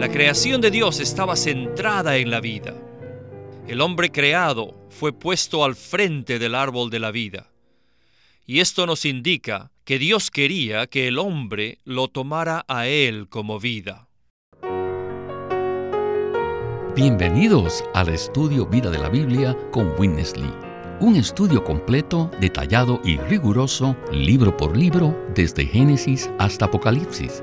La 0.00 0.08
creación 0.08 0.62
de 0.62 0.70
Dios 0.70 0.98
estaba 0.98 1.36
centrada 1.36 2.16
en 2.16 2.30
la 2.30 2.40
vida. 2.40 2.74
El 3.68 3.82
hombre 3.82 4.10
creado 4.10 4.74
fue 4.88 5.12
puesto 5.12 5.62
al 5.62 5.74
frente 5.76 6.38
del 6.38 6.54
árbol 6.54 6.88
de 6.88 6.98
la 6.98 7.10
vida. 7.10 7.50
Y 8.46 8.60
esto 8.60 8.86
nos 8.86 9.04
indica 9.04 9.72
que 9.84 9.98
Dios 9.98 10.30
quería 10.30 10.86
que 10.86 11.06
el 11.06 11.18
hombre 11.18 11.80
lo 11.84 12.08
tomara 12.08 12.64
a 12.66 12.86
él 12.86 13.28
como 13.28 13.60
vida. 13.60 14.08
Bienvenidos 16.96 17.84
al 17.92 18.08
estudio 18.08 18.64
Vida 18.64 18.88
de 18.88 19.00
la 19.00 19.10
Biblia 19.10 19.54
con 19.70 19.92
Witness 19.98 20.34
Lee. 20.34 20.54
Un 21.00 21.16
estudio 21.16 21.62
completo, 21.62 22.30
detallado 22.40 23.02
y 23.04 23.18
riguroso, 23.18 23.94
libro 24.10 24.56
por 24.56 24.74
libro, 24.74 25.14
desde 25.34 25.66
Génesis 25.66 26.30
hasta 26.38 26.64
Apocalipsis, 26.64 27.42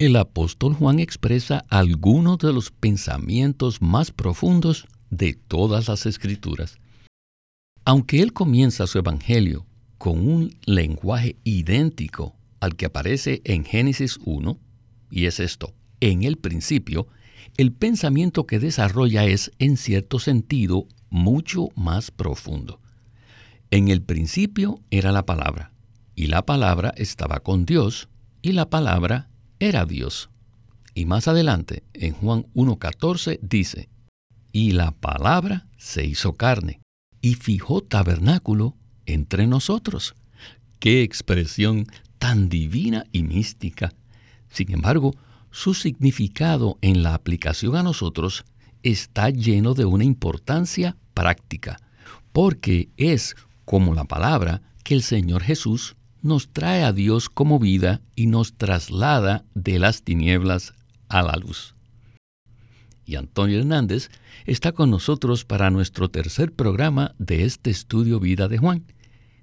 el 0.00 0.16
apóstol 0.16 0.72
Juan 0.72 0.98
expresa 0.98 1.66
algunos 1.68 2.38
de 2.38 2.54
los 2.54 2.70
pensamientos 2.70 3.82
más 3.82 4.10
profundos 4.10 4.86
de 5.10 5.34
todas 5.34 5.88
las 5.88 6.06
escrituras. 6.06 6.78
Aunque 7.84 8.22
él 8.22 8.32
comienza 8.32 8.86
su 8.86 8.96
evangelio 8.96 9.66
con 9.98 10.26
un 10.26 10.56
lenguaje 10.64 11.36
idéntico 11.44 12.34
al 12.60 12.76
que 12.76 12.86
aparece 12.86 13.42
en 13.44 13.66
Génesis 13.66 14.18
1, 14.24 14.58
y 15.10 15.26
es 15.26 15.38
esto, 15.38 15.74
en 16.00 16.22
el 16.22 16.38
principio, 16.38 17.06
el 17.58 17.70
pensamiento 17.70 18.46
que 18.46 18.58
desarrolla 18.58 19.26
es, 19.26 19.52
en 19.58 19.76
cierto 19.76 20.18
sentido, 20.18 20.86
mucho 21.10 21.68
más 21.74 22.10
profundo. 22.10 22.80
En 23.70 23.88
el 23.88 24.00
principio 24.00 24.80
era 24.90 25.12
la 25.12 25.26
palabra, 25.26 25.72
y 26.14 26.28
la 26.28 26.46
palabra 26.46 26.94
estaba 26.96 27.40
con 27.40 27.66
Dios, 27.66 28.08
y 28.40 28.52
la 28.52 28.70
palabra 28.70 29.29
era 29.60 29.86
Dios. 29.86 30.30
Y 30.94 31.04
más 31.04 31.28
adelante, 31.28 31.84
en 31.92 32.14
Juan 32.14 32.46
1.14, 32.54 33.38
dice, 33.42 33.88
y 34.52 34.72
la 34.72 34.90
palabra 34.90 35.68
se 35.76 36.04
hizo 36.04 36.34
carne, 36.34 36.80
y 37.20 37.34
fijó 37.34 37.82
tabernáculo 37.82 38.74
entre 39.06 39.46
nosotros. 39.46 40.16
¡Qué 40.80 41.02
expresión 41.02 41.86
tan 42.18 42.48
divina 42.48 43.04
y 43.12 43.22
mística! 43.22 43.92
Sin 44.50 44.72
embargo, 44.72 45.14
su 45.50 45.74
significado 45.74 46.78
en 46.80 47.02
la 47.02 47.14
aplicación 47.14 47.76
a 47.76 47.82
nosotros 47.82 48.44
está 48.82 49.30
lleno 49.30 49.74
de 49.74 49.84
una 49.84 50.04
importancia 50.04 50.96
práctica, 51.14 51.78
porque 52.32 52.88
es 52.96 53.36
como 53.64 53.94
la 53.94 54.04
palabra 54.04 54.62
que 54.82 54.94
el 54.94 55.02
Señor 55.02 55.42
Jesús 55.42 55.96
nos 56.22 56.52
trae 56.52 56.82
a 56.82 56.92
Dios 56.92 57.28
como 57.28 57.58
vida 57.58 58.00
y 58.14 58.26
nos 58.26 58.54
traslada 58.54 59.44
de 59.54 59.78
las 59.78 60.02
tinieblas 60.02 60.74
a 61.08 61.22
la 61.22 61.36
luz. 61.36 61.74
Y 63.04 63.16
Antonio 63.16 63.58
Hernández 63.58 64.10
está 64.46 64.72
con 64.72 64.90
nosotros 64.90 65.44
para 65.44 65.70
nuestro 65.70 66.10
tercer 66.10 66.52
programa 66.52 67.14
de 67.18 67.44
este 67.44 67.70
estudio 67.70 68.20
Vida 68.20 68.46
de 68.46 68.58
Juan. 68.58 68.84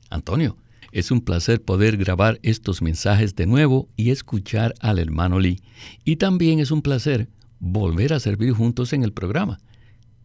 Antonio, 0.09 0.57
es 0.91 1.11
un 1.11 1.21
placer 1.21 1.61
poder 1.61 1.97
grabar 1.97 2.39
estos 2.43 2.81
mensajes 2.81 3.35
de 3.35 3.45
nuevo 3.45 3.89
y 3.97 4.11
escuchar 4.11 4.73
al 4.79 4.99
hermano 4.99 5.39
Lee. 5.39 5.61
Y 6.05 6.15
también 6.15 6.59
es 6.59 6.71
un 6.71 6.81
placer 6.81 7.29
volver 7.59 8.13
a 8.13 8.19
servir 8.19 8.53
juntos 8.53 8.93
en 8.93 9.03
el 9.03 9.11
programa. 9.11 9.59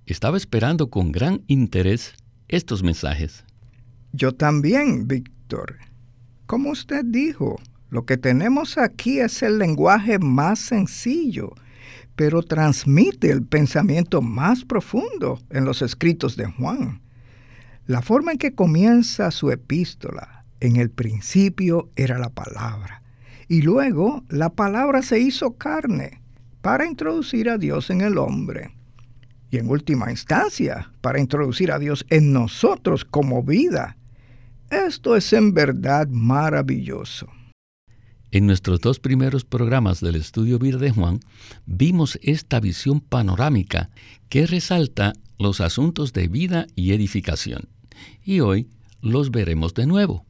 Estaba 0.06 0.36
esperando 0.36 0.88
con 0.90 1.12
gran 1.12 1.42
interés 1.46 2.14
estos 2.48 2.82
mensajes. 2.82 3.44
Yo 4.12 4.32
también, 4.32 5.08
Víctor. 5.08 5.78
Como 6.52 6.68
usted 6.68 7.02
dijo, 7.06 7.58
lo 7.88 8.04
que 8.04 8.18
tenemos 8.18 8.76
aquí 8.76 9.20
es 9.20 9.42
el 9.42 9.58
lenguaje 9.58 10.18
más 10.18 10.58
sencillo, 10.58 11.54
pero 12.14 12.42
transmite 12.42 13.30
el 13.30 13.42
pensamiento 13.42 14.20
más 14.20 14.62
profundo 14.62 15.40
en 15.48 15.64
los 15.64 15.80
escritos 15.80 16.36
de 16.36 16.44
Juan. 16.44 17.00
La 17.86 18.02
forma 18.02 18.32
en 18.32 18.38
que 18.38 18.54
comienza 18.54 19.30
su 19.30 19.50
epístola 19.50 20.44
en 20.60 20.76
el 20.76 20.90
principio 20.90 21.88
era 21.96 22.18
la 22.18 22.28
palabra. 22.28 23.02
Y 23.48 23.62
luego 23.62 24.22
la 24.28 24.50
palabra 24.50 25.00
se 25.00 25.20
hizo 25.20 25.56
carne 25.56 26.20
para 26.60 26.84
introducir 26.84 27.48
a 27.48 27.56
Dios 27.56 27.88
en 27.88 28.02
el 28.02 28.18
hombre. 28.18 28.76
Y 29.50 29.56
en 29.56 29.70
última 29.70 30.10
instancia, 30.10 30.92
para 31.00 31.18
introducir 31.18 31.72
a 31.72 31.78
Dios 31.78 32.04
en 32.10 32.34
nosotros 32.34 33.06
como 33.06 33.42
vida. 33.42 33.96
Esto 34.72 35.16
es 35.16 35.34
en 35.34 35.52
verdad 35.52 36.08
maravilloso. 36.08 37.28
En 38.30 38.46
nuestros 38.46 38.80
dos 38.80 38.98
primeros 38.98 39.44
programas 39.44 40.00
del 40.00 40.14
estudio 40.14 40.58
Vida 40.58 40.78
de 40.78 40.90
Juan, 40.90 41.20
vimos 41.66 42.18
esta 42.22 42.58
visión 42.58 43.00
panorámica 43.00 43.90
que 44.30 44.46
resalta 44.46 45.12
los 45.38 45.60
asuntos 45.60 46.14
de 46.14 46.26
vida 46.28 46.66
y 46.74 46.94
edificación. 46.94 47.68
Y 48.24 48.40
hoy 48.40 48.70
los 49.02 49.30
veremos 49.30 49.74
de 49.74 49.86
nuevo. 49.86 50.24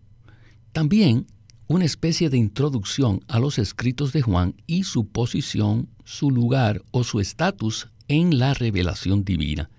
También 0.72 1.28
una 1.68 1.84
especie 1.84 2.28
de 2.28 2.38
introducción 2.38 3.20
a 3.28 3.38
los 3.38 3.60
escritos 3.60 4.12
de 4.12 4.22
Juan 4.22 4.56
y 4.66 4.82
su 4.82 5.06
posición, 5.06 5.88
su 6.02 6.32
lugar 6.32 6.82
o 6.90 7.04
su 7.04 7.20
estatus 7.20 7.90
en 8.08 8.40
la 8.40 8.54
revelación 8.54 9.22
divina. 9.22 9.70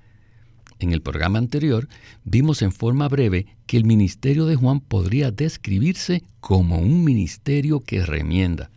En 0.83 0.91
el 0.91 1.01
programa 1.01 1.39
anterior 1.39 1.87
vimos 2.25 2.61
en 2.61 2.73
forma 2.73 3.07
breve 3.07 3.45
que 3.67 3.77
el 3.77 3.85
ministerio 3.85 4.45
de 4.45 4.57
Juan 4.57 4.81
podría 4.81 5.31
describirse 5.31 6.23
como 6.41 6.77
un 6.77 7.05
ministerio 7.05 7.79
que 7.79 8.05
remienda. 8.05 8.69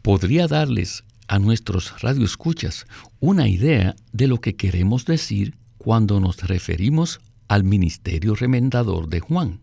Podría 0.00 0.46
darles 0.46 1.02
a 1.26 1.40
nuestros 1.40 2.00
radioescuchas 2.00 2.86
una 3.18 3.48
idea 3.48 3.96
de 4.12 4.28
lo 4.28 4.40
que 4.40 4.54
queremos 4.54 5.04
decir 5.04 5.56
cuando 5.78 6.20
nos 6.20 6.46
referimos 6.46 7.18
al 7.48 7.64
ministerio 7.64 8.36
remendador 8.36 9.08
de 9.08 9.18
Juan 9.18 9.60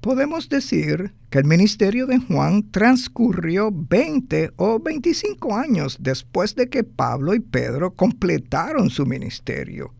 podemos 0.00 0.48
decir 0.48 1.12
que 1.28 1.38
el 1.38 1.44
ministerio 1.44 2.06
de 2.06 2.18
Juan 2.18 2.70
transcurrió 2.70 3.70
20 3.70 4.52
o 4.56 4.78
25 4.78 5.56
años 5.56 5.98
después 6.00 6.54
de 6.54 6.68
que 6.68 6.84
Pablo 6.84 7.34
y 7.34 7.40
Pedro 7.40 7.94
completaron 7.94 8.90
su 8.90 9.04
ministerio. 9.04 9.92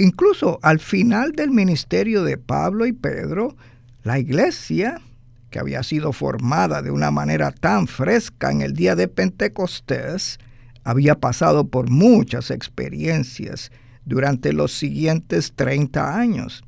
Incluso 0.00 0.58
al 0.62 0.80
final 0.80 1.32
del 1.32 1.50
ministerio 1.50 2.24
de 2.24 2.38
Pablo 2.38 2.86
y 2.86 2.92
Pedro, 2.94 3.54
la 4.02 4.18
iglesia, 4.18 4.98
que 5.50 5.58
había 5.58 5.82
sido 5.82 6.14
formada 6.14 6.80
de 6.80 6.90
una 6.90 7.10
manera 7.10 7.52
tan 7.52 7.86
fresca 7.86 8.50
en 8.50 8.62
el 8.62 8.72
día 8.72 8.96
de 8.96 9.08
Pentecostés, 9.08 10.38
había 10.84 11.16
pasado 11.16 11.68
por 11.68 11.90
muchas 11.90 12.50
experiencias 12.50 13.70
durante 14.06 14.54
los 14.54 14.72
siguientes 14.72 15.52
30 15.54 16.18
años. 16.18 16.64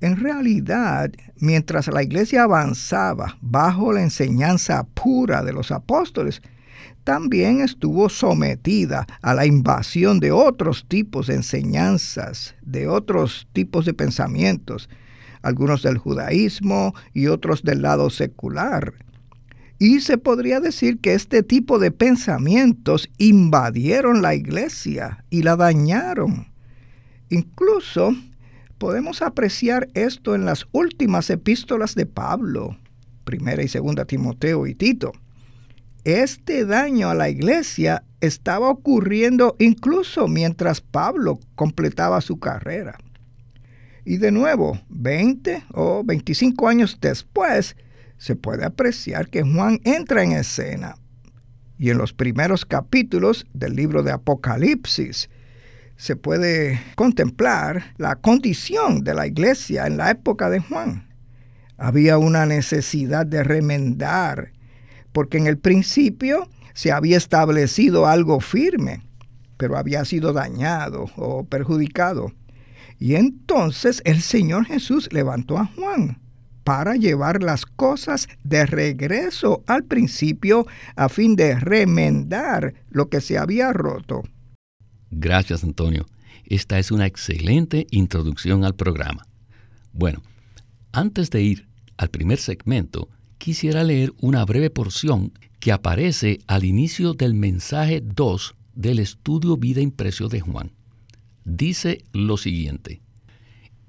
En 0.00 0.16
realidad, 0.16 1.10
mientras 1.36 1.88
la 1.88 2.02
iglesia 2.02 2.44
avanzaba 2.44 3.36
bajo 3.42 3.92
la 3.92 4.00
enseñanza 4.00 4.84
pura 4.94 5.44
de 5.44 5.52
los 5.52 5.70
apóstoles, 5.70 6.40
también 7.08 7.62
estuvo 7.62 8.10
sometida 8.10 9.06
a 9.22 9.32
la 9.32 9.46
invasión 9.46 10.20
de 10.20 10.30
otros 10.30 10.84
tipos 10.86 11.28
de 11.28 11.36
enseñanzas, 11.36 12.54
de 12.60 12.86
otros 12.86 13.48
tipos 13.54 13.86
de 13.86 13.94
pensamientos, 13.94 14.90
algunos 15.40 15.82
del 15.82 15.96
judaísmo 15.96 16.94
y 17.14 17.28
otros 17.28 17.62
del 17.62 17.80
lado 17.80 18.10
secular. 18.10 18.92
Y 19.78 20.00
se 20.00 20.18
podría 20.18 20.60
decir 20.60 20.98
que 21.00 21.14
este 21.14 21.42
tipo 21.42 21.78
de 21.78 21.92
pensamientos 21.92 23.08
invadieron 23.16 24.20
la 24.20 24.34
iglesia 24.34 25.24
y 25.30 25.44
la 25.44 25.56
dañaron. 25.56 26.48
Incluso 27.30 28.14
Podemos 28.76 29.22
apreciar 29.22 29.88
esto 29.94 30.34
en 30.36 30.44
las 30.44 30.66
últimas 30.70 31.30
epístolas 31.30 31.96
de 31.96 32.04
Pablo, 32.06 32.76
primera 33.24 33.60
y 33.62 33.66
segunda 33.66 34.04
Timoteo 34.04 34.68
y 34.68 34.74
Tito. 34.76 35.10
Este 36.04 36.64
daño 36.64 37.10
a 37.10 37.14
la 37.14 37.28
iglesia 37.28 38.04
estaba 38.20 38.70
ocurriendo 38.70 39.56
incluso 39.58 40.28
mientras 40.28 40.80
Pablo 40.80 41.38
completaba 41.54 42.20
su 42.20 42.38
carrera. 42.38 42.98
Y 44.04 44.16
de 44.16 44.30
nuevo, 44.30 44.80
20 44.88 45.64
o 45.74 46.02
25 46.04 46.68
años 46.68 46.98
después, 47.00 47.76
se 48.16 48.36
puede 48.36 48.64
apreciar 48.64 49.28
que 49.28 49.42
Juan 49.42 49.80
entra 49.84 50.22
en 50.22 50.32
escena. 50.32 50.96
y 51.80 51.90
en 51.90 51.98
los 51.98 52.12
primeros 52.12 52.64
capítulos 52.64 53.46
del 53.54 53.76
libro 53.76 54.02
de 54.02 54.10
Apocalipsis 54.10 55.30
se 55.96 56.16
puede 56.16 56.80
contemplar 56.96 57.94
la 57.98 58.16
condición 58.16 59.04
de 59.04 59.14
la 59.14 59.26
iglesia 59.26 59.86
en 59.86 59.96
la 59.96 60.10
época 60.10 60.50
de 60.50 60.60
Juan. 60.60 61.08
Había 61.76 62.18
una 62.18 62.46
necesidad 62.46 63.26
de 63.26 63.44
remendar, 63.44 64.52
porque 65.18 65.38
en 65.38 65.48
el 65.48 65.58
principio 65.58 66.48
se 66.74 66.92
había 66.92 67.16
establecido 67.16 68.06
algo 68.06 68.38
firme, 68.38 69.02
pero 69.56 69.76
había 69.76 70.04
sido 70.04 70.32
dañado 70.32 71.06
o 71.16 71.42
perjudicado. 71.42 72.30
Y 73.00 73.16
entonces 73.16 74.00
el 74.04 74.22
Señor 74.22 74.66
Jesús 74.66 75.08
levantó 75.12 75.58
a 75.58 75.64
Juan 75.64 76.20
para 76.62 76.94
llevar 76.94 77.42
las 77.42 77.66
cosas 77.66 78.28
de 78.44 78.64
regreso 78.64 79.64
al 79.66 79.82
principio 79.82 80.68
a 80.94 81.08
fin 81.08 81.34
de 81.34 81.58
remendar 81.58 82.74
lo 82.88 83.08
que 83.08 83.20
se 83.20 83.38
había 83.38 83.72
roto. 83.72 84.22
Gracias, 85.10 85.64
Antonio. 85.64 86.06
Esta 86.44 86.78
es 86.78 86.92
una 86.92 87.06
excelente 87.06 87.88
introducción 87.90 88.64
al 88.64 88.76
programa. 88.76 89.26
Bueno, 89.92 90.22
antes 90.92 91.28
de 91.30 91.42
ir 91.42 91.68
al 91.96 92.08
primer 92.08 92.38
segmento, 92.38 93.08
quisiera 93.38 93.84
leer 93.84 94.12
una 94.20 94.44
breve 94.44 94.70
porción 94.70 95.32
que 95.60 95.72
aparece 95.72 96.40
al 96.46 96.64
inicio 96.64 97.14
del 97.14 97.34
mensaje 97.34 98.02
2 98.02 98.54
del 98.74 98.98
estudio 98.98 99.56
Vida 99.56 99.80
Impresio 99.80 100.28
de 100.28 100.40
Juan. 100.40 100.72
Dice 101.44 102.04
lo 102.12 102.36
siguiente. 102.36 103.00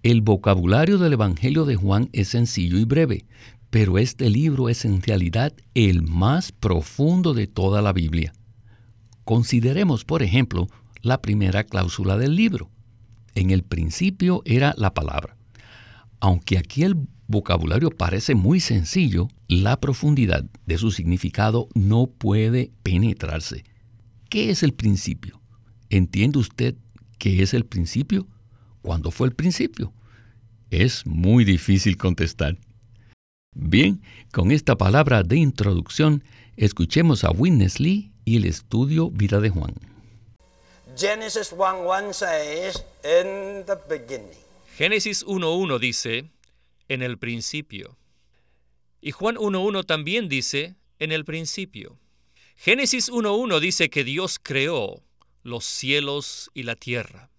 El 0.01 0.21
vocabulario 0.21 0.97
del 0.97 1.13
Evangelio 1.13 1.65
de 1.65 1.75
Juan 1.75 2.09
es 2.13 2.29
sencillo 2.29 2.77
y 2.77 2.85
breve, 2.85 3.25
pero 3.69 3.97
este 3.97 4.29
libro 4.29 4.69
es 4.69 4.85
en 4.85 5.01
realidad 5.01 5.53
el 5.73 6.01
más 6.03 6.51
profundo 6.51 7.33
de 7.33 7.47
toda 7.47 7.81
la 7.81 7.91
Biblia. 7.91 8.33
Consideremos, 9.25 10.05
por 10.05 10.23
ejemplo, 10.23 10.67
la 11.01 11.21
primera 11.21 11.63
cláusula 11.63 12.17
del 12.17 12.35
libro. 12.35 12.69
En 13.35 13.51
el 13.51 13.63
principio 13.63 14.41
era 14.45 14.73
la 14.77 14.93
palabra. 14.93 15.35
Aunque 16.19 16.57
aquí 16.57 16.83
el 16.83 16.95
vocabulario 17.29 17.91
parece 17.91 18.35
muy 18.35 18.59
sencillo, 18.59 19.29
la 19.47 19.79
profundidad 19.79 20.43
de 20.65 20.77
su 20.77 20.91
significado 20.91 21.69
no 21.75 22.07
puede 22.07 22.71
penetrarse. 22.83 23.63
¿Qué 24.29 24.49
es 24.49 24.63
el 24.63 24.73
principio? 24.73 25.39
¿Entiende 25.89 26.39
usted 26.39 26.75
qué 27.19 27.41
es 27.41 27.53
el 27.53 27.65
principio? 27.65 28.27
¿Cuándo 28.81 29.11
fue 29.11 29.27
el 29.27 29.35
principio? 29.35 29.93
Es 30.71 31.05
muy 31.05 31.45
difícil 31.45 31.97
contestar. 31.97 32.57
Bien, 33.55 34.01
con 34.31 34.51
esta 34.51 34.75
palabra 34.77 35.23
de 35.23 35.37
introducción, 35.37 36.23
escuchemos 36.57 37.23
a 37.23 37.31
Witness 37.31 37.79
Lee 37.79 38.11
y 38.25 38.37
el 38.37 38.45
estudio 38.45 39.11
Vida 39.11 39.39
de 39.39 39.49
Juan. 39.49 39.75
Genesis 40.95 41.53
1:1 41.53 42.13
says, 42.13 42.83
in 43.03 43.65
the 43.65 43.75
beginning. 43.87 44.37
Génesis 44.77 45.25
1.1 45.25 45.79
dice, 45.79 46.29
en 46.89 47.01
el 47.01 47.17
principio. 47.17 47.97
Y 49.01 49.11
Juan 49.11 49.35
1.1 49.35 49.85
también 49.85 50.27
dice, 50.27 50.75
en 50.99 51.11
el 51.11 51.23
principio. 51.23 51.97
Génesis 52.57 53.09
1.1 53.09 53.59
dice 53.61 53.89
que 53.89 54.03
Dios 54.03 54.37
creó 54.41 55.01
los 55.43 55.63
cielos 55.63 56.51
y 56.53 56.63
la 56.63 56.75
tierra. 56.75 57.31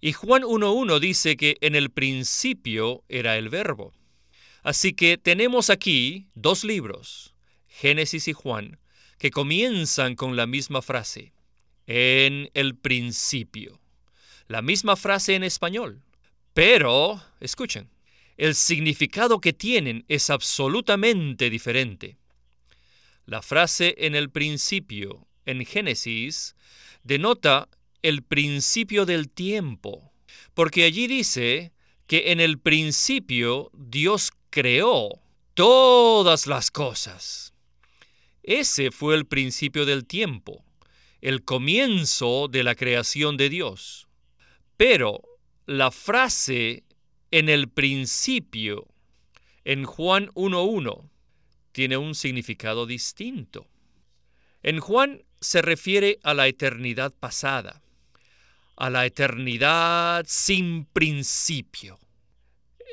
Y 0.00 0.12
Juan 0.12 0.42
1.1 0.42 1.00
dice 1.00 1.36
que 1.36 1.56
en 1.60 1.74
el 1.74 1.90
principio 1.90 3.02
era 3.08 3.36
el 3.36 3.48
verbo. 3.48 3.92
Así 4.62 4.92
que 4.92 5.18
tenemos 5.18 5.70
aquí 5.70 6.28
dos 6.34 6.64
libros, 6.64 7.34
Génesis 7.66 8.28
y 8.28 8.32
Juan, 8.32 8.78
que 9.18 9.30
comienzan 9.30 10.14
con 10.14 10.36
la 10.36 10.46
misma 10.46 10.82
frase, 10.82 11.32
en 11.86 12.50
el 12.54 12.76
principio. 12.76 13.80
La 14.48 14.62
misma 14.62 14.96
frase 14.96 15.34
en 15.34 15.44
español. 15.44 16.02
Pero, 16.52 17.22
escuchen, 17.40 17.90
el 18.36 18.54
significado 18.54 19.40
que 19.40 19.52
tienen 19.52 20.04
es 20.08 20.30
absolutamente 20.30 21.50
diferente. 21.50 22.18
La 23.24 23.42
frase 23.42 23.94
en 23.98 24.14
el 24.14 24.30
principio, 24.30 25.26
en 25.46 25.64
Génesis, 25.64 26.54
denota 27.02 27.68
el 28.02 28.22
principio 28.22 29.06
del 29.06 29.30
tiempo, 29.30 30.12
porque 30.54 30.84
allí 30.84 31.06
dice 31.06 31.72
que 32.06 32.30
en 32.30 32.40
el 32.40 32.58
principio 32.58 33.70
Dios 33.74 34.30
creó 34.50 35.22
todas 35.54 36.46
las 36.46 36.70
cosas. 36.70 37.52
Ese 38.42 38.92
fue 38.92 39.16
el 39.16 39.26
principio 39.26 39.84
del 39.86 40.06
tiempo, 40.06 40.64
el 41.20 41.42
comienzo 41.42 42.46
de 42.48 42.62
la 42.62 42.76
creación 42.76 43.36
de 43.36 43.48
Dios. 43.48 44.06
Pero 44.76 45.22
la 45.66 45.90
frase 45.90 46.84
en 47.38 47.48
el 47.48 47.68
principio, 47.68 48.86
en 49.64 49.84
Juan 49.84 50.28
1.1, 50.34 51.08
tiene 51.72 51.96
un 51.96 52.14
significado 52.14 52.86
distinto. 52.86 53.66
En 54.62 54.80
Juan 54.80 55.24
se 55.40 55.62
refiere 55.62 56.18
a 56.22 56.34
la 56.34 56.46
eternidad 56.46 57.12
pasada 57.12 57.82
a 58.76 58.90
la 58.90 59.06
eternidad 59.06 60.24
sin 60.28 60.84
principio. 60.84 61.98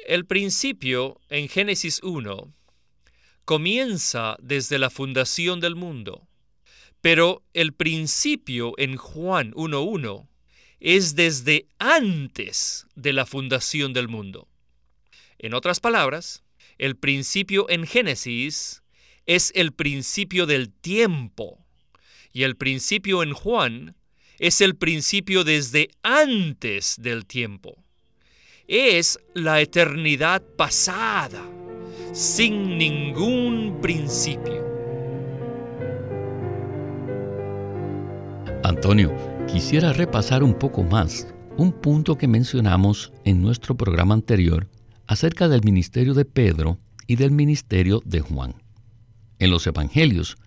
El 0.08 0.26
principio 0.26 1.20
en 1.30 1.50
Génesis 1.50 2.00
1 2.04 2.54
comienza 3.46 4.38
desde 4.42 4.80
la 4.80 4.90
fundación 4.90 5.60
del 5.60 5.76
mundo, 5.76 6.28
pero 7.02 7.44
el 7.54 7.74
principio 7.74 8.74
en 8.78 8.96
Juan 8.96 9.52
1.1 9.54 10.28
es 10.84 11.16
desde 11.16 11.66
antes 11.80 12.86
de 12.94 13.14
la 13.14 13.26
fundación 13.26 13.94
del 13.94 14.10
mundo. 14.10 14.50
En 15.40 15.54
otras 15.54 15.80
palabras, 15.80 16.44
el 16.78 16.98
principio 16.98 17.70
en 17.70 17.88
Génesis 17.88 18.84
es 19.26 19.54
el 19.56 19.72
principio 19.72 20.46
del 20.46 20.70
tiempo 20.70 21.66
y 22.34 22.44
el 22.44 22.58
principio 22.58 23.24
en 23.24 23.32
Juan 23.32 23.96
es 24.40 24.60
el 24.60 24.76
principio 24.76 25.46
desde 25.46 25.88
antes 26.04 26.98
del 27.00 27.26
tiempo. 27.26 27.82
Es 28.68 29.18
la 29.34 29.62
eternidad 29.62 30.44
pasada, 30.58 31.50
sin 32.12 32.78
ningún 32.78 33.80
principio. 33.82 34.66
Antonio, 38.66 39.33
quisiera 39.48 39.94
repasar 39.94 40.44
un 40.44 40.54
poco 40.54 40.84
más 40.84 41.28
un 41.58 41.72
punto 41.72 42.18
que 42.18 42.28
mencionamos 42.28 43.14
en 43.26 43.42
nuestro 43.42 43.76
programa 43.76 44.14
anterior 44.14 44.68
acerca 45.08 45.48
del 45.48 45.64
ministerio 45.64 46.14
de 46.14 46.26
Pedro 46.26 46.80
y 47.06 47.16
del 47.16 47.32
ministerio 47.32 48.02
de 48.06 48.22
Juan. 48.22 48.56
En 49.40 49.52
los 49.52 49.68
Evangelios, 49.68 50.38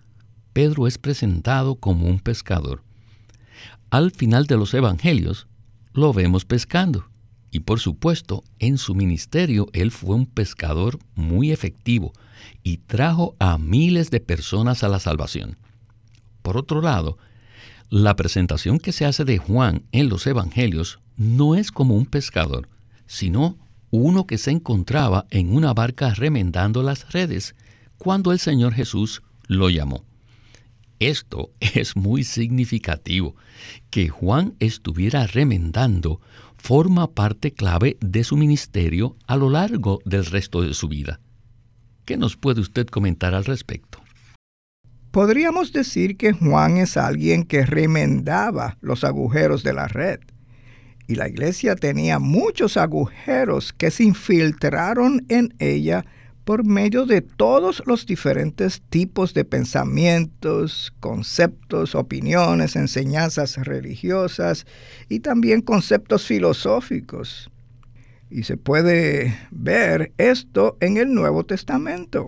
Pedro 0.53 0.87
es 0.87 0.97
presentado 0.97 1.75
como 1.75 2.07
un 2.07 2.19
pescador 2.19 2.83
al 3.89 4.11
final 4.11 4.47
de 4.47 4.57
los 4.57 4.73
Evangelios 4.73 5.47
lo 5.93 6.13
vemos 6.13 6.45
pescando. 6.45 7.09
Y 7.51 7.61
por 7.61 7.79
supuesto, 7.79 8.43
en 8.59 8.77
su 8.77 8.93
ministerio 8.93 9.67
él 9.71 9.91
fue 9.91 10.15
un 10.15 10.25
pescador 10.25 10.99
muy 11.15 11.51
efectivo 11.51 12.11
y 12.63 12.77
trajo 12.77 13.35
a 13.39 13.57
miles 13.57 14.11
de 14.11 14.19
personas 14.19 14.83
a 14.83 14.89
la 14.89 14.99
salvación. 14.99 15.57
Por 16.41 16.57
otro 16.57 16.81
lado, 16.81 17.17
la 17.89 18.15
presentación 18.15 18.79
que 18.79 18.91
se 18.91 19.05
hace 19.05 19.23
de 19.23 19.37
Juan 19.37 19.83
en 19.91 20.09
los 20.09 20.27
Evangelios 20.27 20.99
no 21.15 21.55
es 21.55 21.71
como 21.71 21.95
un 21.95 22.05
pescador, 22.05 22.67
sino 23.05 23.57
uno 23.91 24.27
que 24.27 24.37
se 24.37 24.51
encontraba 24.51 25.25
en 25.29 25.55
una 25.55 25.73
barca 25.73 26.13
remendando 26.13 26.83
las 26.83 27.11
redes 27.11 27.55
cuando 27.97 28.31
el 28.31 28.39
Señor 28.39 28.73
Jesús 28.73 29.23
lo 29.47 29.69
llamó. 29.69 30.03
Esto 30.99 31.51
es 31.59 31.95
muy 31.95 32.23
significativo. 32.23 33.35
Que 33.89 34.09
Juan 34.09 34.55
estuviera 34.59 35.25
remendando 35.27 36.21
forma 36.57 37.11
parte 37.11 37.53
clave 37.53 37.97
de 38.01 38.23
su 38.23 38.35
ministerio 38.35 39.15
a 39.27 39.37
lo 39.37 39.49
largo 39.49 40.01
del 40.05 40.25
resto 40.25 40.61
de 40.61 40.73
su 40.73 40.87
vida. 40.87 41.19
¿Qué 42.05 42.17
nos 42.17 42.35
puede 42.35 42.61
usted 42.61 42.87
comentar 42.87 43.33
al 43.33 43.45
respecto? 43.45 44.01
Podríamos 45.17 45.73
decir 45.73 46.15
que 46.15 46.31
Juan 46.31 46.77
es 46.77 46.95
alguien 46.95 47.43
que 47.43 47.65
remendaba 47.65 48.77
los 48.81 49.03
agujeros 49.03 49.63
de 49.63 49.73
la 49.73 49.87
red. 49.87 50.19
Y 51.07 51.15
la 51.15 51.27
iglesia 51.27 51.75
tenía 51.75 52.19
muchos 52.19 52.77
agujeros 52.77 53.73
que 53.73 53.89
se 53.89 54.03
infiltraron 54.03 55.25
en 55.27 55.55
ella 55.57 56.05
por 56.45 56.63
medio 56.63 57.07
de 57.07 57.21
todos 57.21 57.81
los 57.87 58.05
diferentes 58.05 58.83
tipos 58.91 59.33
de 59.33 59.43
pensamientos, 59.43 60.93
conceptos, 60.99 61.95
opiniones, 61.95 62.75
enseñanzas 62.75 63.57
religiosas 63.57 64.67
y 65.09 65.21
también 65.21 65.61
conceptos 65.61 66.27
filosóficos. 66.27 67.49
Y 68.29 68.43
se 68.43 68.55
puede 68.55 69.35
ver 69.49 70.13
esto 70.19 70.77
en 70.79 70.97
el 70.97 71.11
Nuevo 71.11 71.43
Testamento. 71.43 72.27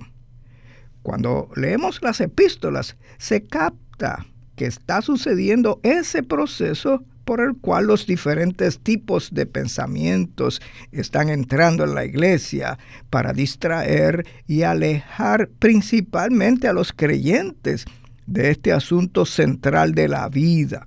Cuando 1.09 1.49
leemos 1.55 2.03
las 2.03 2.21
epístolas, 2.21 2.95
se 3.17 3.41
capta 3.41 4.27
que 4.55 4.67
está 4.67 5.01
sucediendo 5.01 5.79
ese 5.81 6.21
proceso 6.21 7.03
por 7.25 7.41
el 7.41 7.55
cual 7.55 7.87
los 7.87 8.05
diferentes 8.05 8.77
tipos 8.77 9.33
de 9.33 9.47
pensamientos 9.47 10.61
están 10.91 11.29
entrando 11.29 11.83
en 11.83 11.95
la 11.95 12.05
iglesia 12.05 12.77
para 13.09 13.33
distraer 13.33 14.27
y 14.45 14.61
alejar 14.61 15.49
principalmente 15.57 16.67
a 16.67 16.73
los 16.73 16.93
creyentes 16.93 17.85
de 18.27 18.51
este 18.51 18.71
asunto 18.71 19.25
central 19.25 19.95
de 19.95 20.09
la 20.09 20.29
vida. 20.29 20.85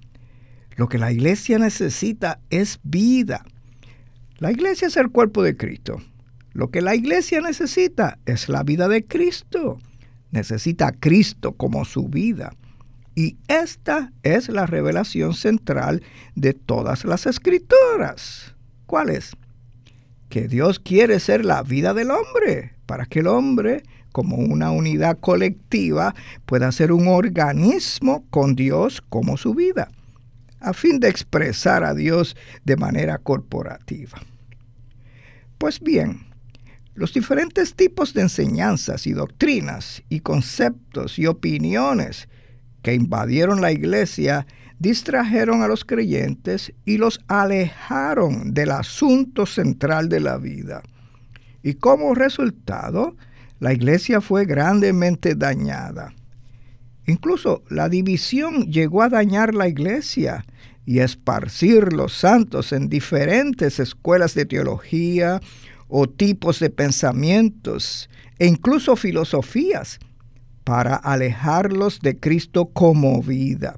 Lo 0.77 0.89
que 0.89 0.99
la 0.99 1.11
iglesia 1.11 1.59
necesita 1.59 2.39
es 2.49 2.79
vida. 2.85 3.45
La 4.39 4.53
iglesia 4.53 4.87
es 4.87 4.97
el 4.97 5.11
cuerpo 5.11 5.43
de 5.43 5.57
Cristo. 5.57 6.01
Lo 6.53 6.71
que 6.71 6.81
la 6.81 6.95
iglesia 6.95 7.41
necesita 7.41 8.21
es 8.25 8.49
la 8.49 8.63
vida 8.63 8.87
de 8.87 9.05
Cristo. 9.05 9.81
Necesita 10.33 10.89
a 10.89 10.93
Cristo 10.93 11.53
como 11.53 11.85
su 11.85 12.09
vida. 12.09 12.53
Y 13.15 13.37
esta 13.47 14.13
es 14.23 14.49
la 14.49 14.67
revelación 14.67 15.35
central 15.35 16.03
de 16.35 16.55
todas 16.55 17.05
las 17.05 17.27
escrituras. 17.27 18.55
¿Cuál 18.87 19.11
es? 19.11 19.37
Que 20.31 20.49
Dios 20.49 20.81
quiere 20.81 21.21
ser 21.21 21.45
la 21.45 21.63
vida 21.63 21.93
del 21.93 22.11
hombre, 22.11 22.73
para 22.87 23.05
que 23.05 23.21
el 23.21 23.27
hombre, 23.27 23.83
como 24.13 24.37
una 24.37 24.71
unidad 24.71 25.19
colectiva, 25.21 26.15
pueda 26.47 26.73
ser 26.73 26.93
un 26.93 27.09
organismo 27.09 28.25
con 28.31 28.55
Dios 28.55 29.03
como 29.11 29.37
su 29.37 29.55
vida, 29.55 29.91
a 30.61 30.73
fin 30.73 30.99
de 30.99 31.09
expresar 31.09 31.85
a 31.85 31.93
Dios 31.93 32.35
de 32.65 32.77
manera 32.77 33.19
corporativa. 33.19 34.19
Pues 35.59 35.81
bien, 35.81 36.32
los 36.95 37.15
diferentes 37.15 37.75
tipos 37.75 38.13
de 38.13 38.23
enseñanzas 38.23 39.07
y 39.07 39.13
doctrinas 39.13 40.03
y 40.09 40.21
conceptos 40.21 41.19
y 41.19 41.27
opiniones 41.27 42.29
que 42.83 42.95
invadieron 42.95 43.61
la 43.61 43.73
iglesia 43.73 44.47
distrajeron 44.79 45.63
a 45.63 45.69
los 45.69 45.85
creyentes 45.85 46.73
y 46.85 46.99
los 46.99 47.21
alejaron 47.29 48.53
del 48.53 48.73
asunto 48.73 49.47
central 49.47 50.09
de 50.09 50.21
la 50.21 50.39
vida. 50.39 50.83
Y 51.63 51.75
como 51.75 52.15
resultado, 52.15 53.17
la 53.61 53.73
iglesia 53.73 54.21
fue 54.21 54.45
grandemente 54.45 55.37
dañada. 55.37 56.13
Incluso 57.07 57.63
la 57.71 57.89
división 57.89 58.73
llegó 58.73 59.03
a 59.03 59.09
dañar 59.09 59.55
la 59.55 59.69
iglesia 59.69 60.45
y 60.85 60.99
esparcir 60.99 61.93
los 61.93 62.13
santos 62.13 62.73
en 62.73 62.89
diferentes 62.89 63.79
escuelas 63.79 64.35
de 64.35 64.47
teología 64.47 65.41
o 65.95 66.09
tipos 66.09 66.59
de 66.59 66.71
pensamientos 66.71 68.09
e 68.39 68.47
incluso 68.47 68.97
filosofías 68.97 69.99
para 70.65 70.97
alejarlos 70.97 72.01
de 72.01 72.19
Cristo 72.19 72.71
como 72.73 73.23
vida. 73.23 73.77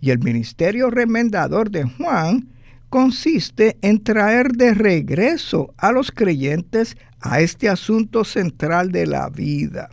Y 0.00 0.10
el 0.10 0.20
ministerio 0.20 0.88
remendador 0.90 1.70
de 1.70 1.84
Juan 1.84 2.48
consiste 2.88 3.76
en 3.82 4.02
traer 4.02 4.52
de 4.52 4.72
regreso 4.72 5.74
a 5.76 5.92
los 5.92 6.10
creyentes 6.10 6.96
a 7.20 7.40
este 7.40 7.68
asunto 7.68 8.24
central 8.24 8.90
de 8.90 9.06
la 9.06 9.28
vida. 9.28 9.90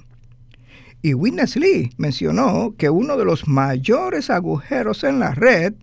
Y 1.01 1.15
Witness 1.15 1.57
Lee 1.57 1.91
mencionó 1.97 2.75
que 2.77 2.89
uno 2.89 3.17
de 3.17 3.25
los 3.25 3.45
mayores 3.45 4.29
agujeros 4.29 5.03
en 5.03 5.19
la 5.19 5.33
red, 5.33 5.73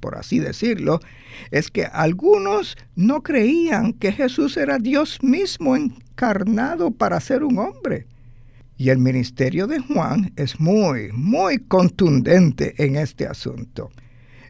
por 0.00 0.16
así 0.16 0.38
decirlo, 0.38 1.00
es 1.50 1.70
que 1.70 1.84
algunos 1.84 2.76
no 2.96 3.22
creían 3.22 3.92
que 3.92 4.12
Jesús 4.12 4.56
era 4.56 4.78
Dios 4.78 5.22
mismo 5.22 5.76
encarnado 5.76 6.90
para 6.90 7.20
ser 7.20 7.44
un 7.44 7.58
hombre. 7.58 8.06
Y 8.76 8.88
el 8.88 8.98
ministerio 8.98 9.66
de 9.66 9.78
Juan 9.78 10.32
es 10.36 10.58
muy, 10.58 11.12
muy 11.12 11.58
contundente 11.58 12.82
en 12.82 12.96
este 12.96 13.26
asunto, 13.26 13.90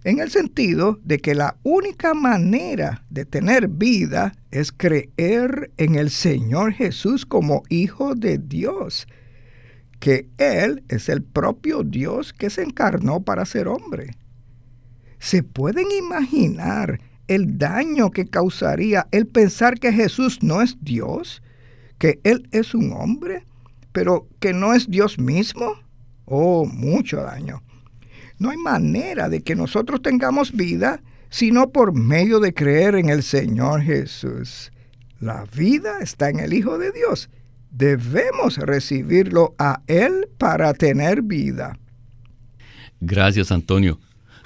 en 0.04 0.20
el 0.20 0.30
sentido 0.30 1.00
de 1.02 1.18
que 1.18 1.34
la 1.34 1.56
única 1.64 2.14
manera 2.14 3.04
de 3.10 3.24
tener 3.24 3.66
vida 3.66 4.32
es 4.52 4.70
creer 4.70 5.72
en 5.76 5.96
el 5.96 6.10
Señor 6.10 6.72
Jesús 6.72 7.26
como 7.26 7.64
Hijo 7.68 8.14
de 8.14 8.38
Dios, 8.38 9.08
que 9.98 10.28
Él 10.38 10.84
es 10.88 11.08
el 11.08 11.22
propio 11.22 11.82
Dios 11.82 12.32
que 12.32 12.50
se 12.50 12.62
encarnó 12.62 13.22
para 13.22 13.44
ser 13.44 13.68
hombre. 13.68 14.12
¿Se 15.20 15.44
pueden 15.44 15.86
imaginar 15.92 17.00
el 17.28 17.56
daño 17.58 18.10
que 18.10 18.26
causaría 18.26 19.06
el 19.12 19.28
pensar 19.28 19.78
que 19.78 19.92
Jesús 19.92 20.42
no 20.42 20.60
es 20.60 20.76
Dios? 20.80 21.42
¿Que 21.98 22.18
Él 22.24 22.48
es 22.50 22.74
un 22.74 22.92
hombre? 22.92 23.44
pero 23.92 24.28
que 24.38 24.52
no 24.52 24.74
es 24.74 24.88
Dios 24.88 25.18
mismo, 25.18 25.74
oh, 26.24 26.66
mucho 26.66 27.22
daño. 27.22 27.62
No 28.38 28.50
hay 28.50 28.56
manera 28.56 29.28
de 29.28 29.42
que 29.42 29.54
nosotros 29.54 30.00
tengamos 30.02 30.52
vida 30.52 31.02
sino 31.28 31.70
por 31.70 31.92
medio 31.92 32.40
de 32.40 32.52
creer 32.52 32.96
en 32.96 33.08
el 33.08 33.22
Señor 33.22 33.82
Jesús. 33.82 34.72
La 35.20 35.44
vida 35.56 36.00
está 36.00 36.28
en 36.28 36.40
el 36.40 36.52
Hijo 36.52 36.76
de 36.76 36.90
Dios. 36.90 37.30
Debemos 37.70 38.56
recibirlo 38.56 39.54
a 39.56 39.82
Él 39.86 40.28
para 40.38 40.74
tener 40.74 41.22
vida. 41.22 41.78
Gracias, 43.00 43.52
Antonio. 43.52 44.00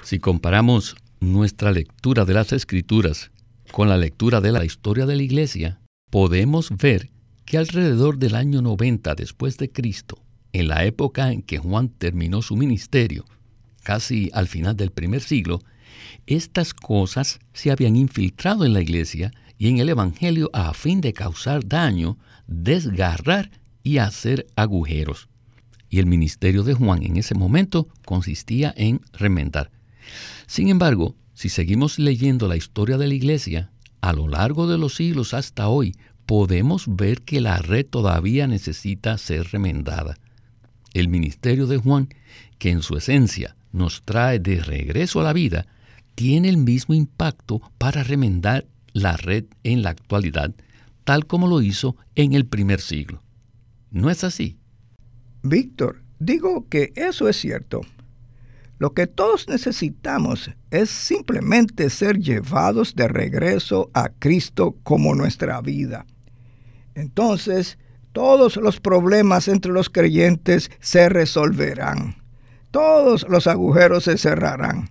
Si 0.05 0.19
comparamos 0.19 0.97
nuestra 1.19 1.71
lectura 1.71 2.25
de 2.25 2.35
las 2.35 2.53
Escrituras 2.53 3.31
con 3.71 3.89
la 3.89 3.97
lectura 3.97 4.39
de 4.39 4.51
la 4.51 4.63
historia 4.63 5.07
de 5.07 5.15
la 5.15 5.23
Iglesia, 5.23 5.79
podemos 6.11 6.69
ver 6.77 7.09
que 7.43 7.57
alrededor 7.57 8.19
del 8.19 8.35
año 8.35 8.61
90 8.61 9.15
después 9.15 9.57
de 9.57 9.71
Cristo, 9.71 10.19
en 10.53 10.67
la 10.67 10.85
época 10.85 11.31
en 11.31 11.41
que 11.41 11.57
Juan 11.57 11.89
terminó 11.89 12.43
su 12.43 12.55
ministerio, 12.55 13.25
casi 13.81 14.29
al 14.33 14.47
final 14.47 14.77
del 14.77 14.91
primer 14.91 15.21
siglo, 15.21 15.63
estas 16.27 16.75
cosas 16.75 17.39
se 17.53 17.71
habían 17.71 17.95
infiltrado 17.95 18.63
en 18.63 18.73
la 18.73 18.81
iglesia 18.81 19.31
y 19.57 19.69
en 19.69 19.79
el 19.79 19.89
Evangelio 19.89 20.51
a 20.53 20.75
fin 20.75 21.01
de 21.01 21.13
causar 21.13 21.67
daño, 21.67 22.19
desgarrar 22.45 23.49
y 23.81 23.97
hacer 23.97 24.45
agujeros. 24.55 25.29
Y 25.89 25.97
el 25.97 26.05
ministerio 26.05 26.61
de 26.61 26.75
Juan 26.75 27.01
en 27.01 27.17
ese 27.17 27.33
momento 27.33 27.87
consistía 28.05 28.71
en 28.77 29.01
remendar. 29.11 29.71
Sin 30.47 30.69
embargo, 30.69 31.15
si 31.33 31.49
seguimos 31.49 31.99
leyendo 31.99 32.47
la 32.47 32.55
historia 32.55 32.97
de 32.97 33.07
la 33.07 33.13
iglesia, 33.13 33.71
a 34.01 34.13
lo 34.13 34.27
largo 34.27 34.67
de 34.67 34.77
los 34.77 34.95
siglos 34.95 35.33
hasta 35.33 35.67
hoy, 35.67 35.95
podemos 36.25 36.85
ver 36.87 37.21
que 37.21 37.41
la 37.41 37.57
red 37.57 37.85
todavía 37.85 38.47
necesita 38.47 39.17
ser 39.17 39.47
remendada. 39.51 40.17
El 40.93 41.07
ministerio 41.07 41.67
de 41.67 41.77
Juan, 41.77 42.09
que 42.57 42.71
en 42.71 42.81
su 42.81 42.97
esencia 42.97 43.55
nos 43.71 44.03
trae 44.03 44.39
de 44.39 44.61
regreso 44.61 45.19
a 45.19 45.23
la 45.23 45.33
vida, 45.33 45.67
tiene 46.15 46.49
el 46.49 46.57
mismo 46.57 46.95
impacto 46.95 47.61
para 47.77 48.03
remendar 48.03 48.65
la 48.93 49.17
red 49.17 49.45
en 49.63 49.81
la 49.81 49.89
actualidad, 49.89 50.55
tal 51.03 51.27
como 51.27 51.47
lo 51.47 51.61
hizo 51.61 51.97
en 52.15 52.33
el 52.33 52.45
primer 52.45 52.79
siglo. 52.79 53.21
¿No 53.91 54.09
es 54.09 54.23
así? 54.23 54.57
Víctor, 55.43 56.01
digo 56.19 56.67
que 56.69 56.93
eso 56.95 57.27
es 57.27 57.35
cierto. 57.35 57.81
Lo 58.77 58.93
que 58.93 59.07
todos 59.07 59.47
necesitamos 59.47 60.51
es 60.69 60.89
simplemente 60.89 61.89
ser 61.89 62.17
llevados 62.19 62.95
de 62.95 63.07
regreso 63.07 63.89
a 63.93 64.09
Cristo 64.09 64.75
como 64.83 65.15
nuestra 65.15 65.61
vida. 65.61 66.05
Entonces, 66.93 67.77
todos 68.11 68.57
los 68.57 68.79
problemas 68.79 69.47
entre 69.47 69.71
los 69.71 69.89
creyentes 69.89 70.71
se 70.79 71.09
resolverán. 71.09 72.15
Todos 72.71 73.25
los 73.29 73.47
agujeros 73.47 74.05
se 74.05 74.17
cerrarán 74.17 74.89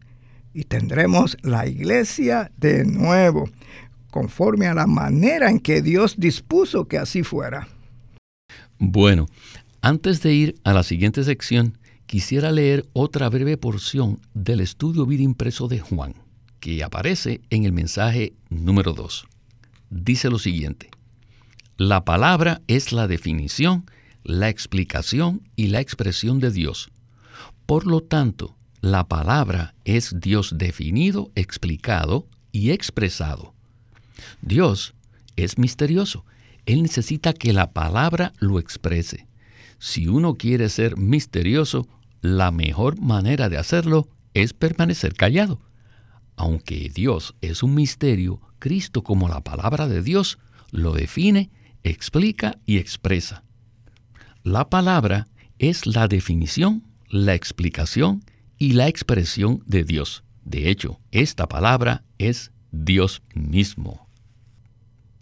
y 0.55 0.64
tendremos 0.64 1.37
la 1.43 1.67
iglesia 1.67 2.50
de 2.57 2.85
nuevo, 2.85 3.49
conforme 4.11 4.67
a 4.67 4.75
la 4.75 4.87
manera 4.87 5.50
en 5.50 5.59
que 5.59 5.83
Dios 5.83 6.14
dispuso 6.17 6.87
que 6.87 6.99
así 6.99 7.23
fuera. 7.23 7.69
Bueno, 8.79 9.26
antes 9.83 10.23
de 10.23 10.33
ir 10.33 10.55
a 10.64 10.73
la 10.73 10.83
siguiente 10.83 11.25
sección, 11.25 11.76
quisiera 12.07 12.53
leer 12.53 12.87
otra 12.93 13.29
breve 13.29 13.57
porción 13.57 14.21
del 14.35 14.61
estudio 14.61 15.07
vida 15.07 15.23
impreso 15.23 15.69
de 15.69 15.81
Juan, 15.81 16.15
que 16.61 16.83
aparece 16.83 17.41
en 17.51 17.65
el 17.65 17.73
mensaje 17.73 18.35
número 18.49 18.93
2. 18.93 19.27
Dice 19.91 20.31
lo 20.31 20.39
siguiente. 20.39 20.91
La 21.77 22.05
palabra 22.05 22.63
es 22.69 22.93
la 22.93 23.09
definición, 23.09 23.85
la 24.23 24.49
explicación 24.49 25.43
y 25.57 25.69
la 25.69 25.81
expresión 25.81 26.39
de 26.41 26.51
Dios. 26.51 26.91
Por 27.67 27.87
lo 27.87 28.01
tanto, 28.01 28.55
la 28.81 29.09
palabra 29.09 29.75
es 29.85 30.21
Dios 30.21 30.55
definido, 30.57 31.31
explicado 31.35 32.27
y 32.53 32.71
expresado. 32.71 33.55
Dios 34.43 34.95
es 35.37 35.59
misterioso. 35.59 36.25
Él 36.67 36.83
necesita 36.83 37.33
que 37.33 37.53
la 37.53 37.73
palabra 37.73 38.33
lo 38.39 38.59
exprese. 38.59 39.27
Si 39.85 40.09
uno 40.09 40.37
quiere 40.37 40.71
ser 40.71 40.97
misterioso, 40.97 41.87
la 42.23 42.50
mejor 42.50 42.99
manera 42.99 43.50
de 43.50 43.59
hacerlo 43.59 44.09
es 44.33 44.55
permanecer 44.55 45.12
callado. 45.12 45.61
Aunque 46.37 46.88
Dios 46.88 47.35
es 47.43 47.62
un 47.62 47.75
misterio, 47.75 48.41
Cristo 48.59 49.05
como 49.05 49.29
la 49.29 49.45
palabra 49.45 49.87
de 49.87 50.00
Dios 50.00 50.38
lo 50.71 50.95
define 50.95 51.50
explica 51.83 52.59
y 52.64 52.79
expresa. 52.79 53.45
La 54.43 54.71
palabra 54.71 55.29
es 55.59 55.85
la 55.85 56.09
definición, 56.09 56.85
la 57.11 57.35
explicación 57.35 58.25
y 58.57 58.73
la 58.73 58.88
expresión 58.88 59.62
de 59.67 59.85
Dios. 59.85 60.25
De 60.47 60.71
hecho, 60.71 60.99
esta 61.11 61.47
palabra 61.47 62.05
es 62.17 62.53
Dios 62.73 63.21
mismo. 63.35 64.09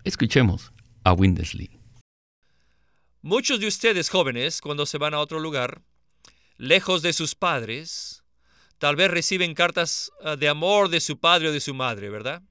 Escuchemos 0.04 0.72
a 1.02 1.14
Windesley. 1.14 1.81
Muchos 3.24 3.60
de 3.60 3.68
ustedes 3.68 4.08
jóvenes, 4.08 4.60
cuando 4.60 4.84
se 4.84 4.98
van 4.98 5.14
a 5.14 5.20
otro 5.20 5.38
lugar, 5.38 5.80
lejos 6.56 7.02
de 7.02 7.12
sus 7.12 7.36
padres, 7.36 8.24
tal 8.78 8.96
vez 8.96 9.12
reciben 9.12 9.54
cartas 9.54 10.10
ah, 10.24 10.34
de 10.34 10.48
amor 10.48 10.88
de 10.88 10.98
su 10.98 11.20
padre 11.20 11.50
o 11.50 11.52
de 11.52 11.60
su 11.60 11.72
madre, 11.72 12.10
¿verdad? 12.10 12.42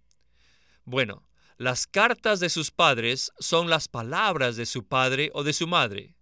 Bueno, 0.85 1.27
las 1.57 1.87
cartas 1.87 2.39
de 2.39 2.49
sus 2.49 2.71
padres 2.71 3.33
son 3.37 3.69
las 3.69 3.89
palabras 3.89 4.55
de 4.55 4.65
su 4.65 4.87
padre 4.87 5.29
o 5.33 5.43
de 5.43 5.51
su 5.51 5.67
madre. 5.67 6.15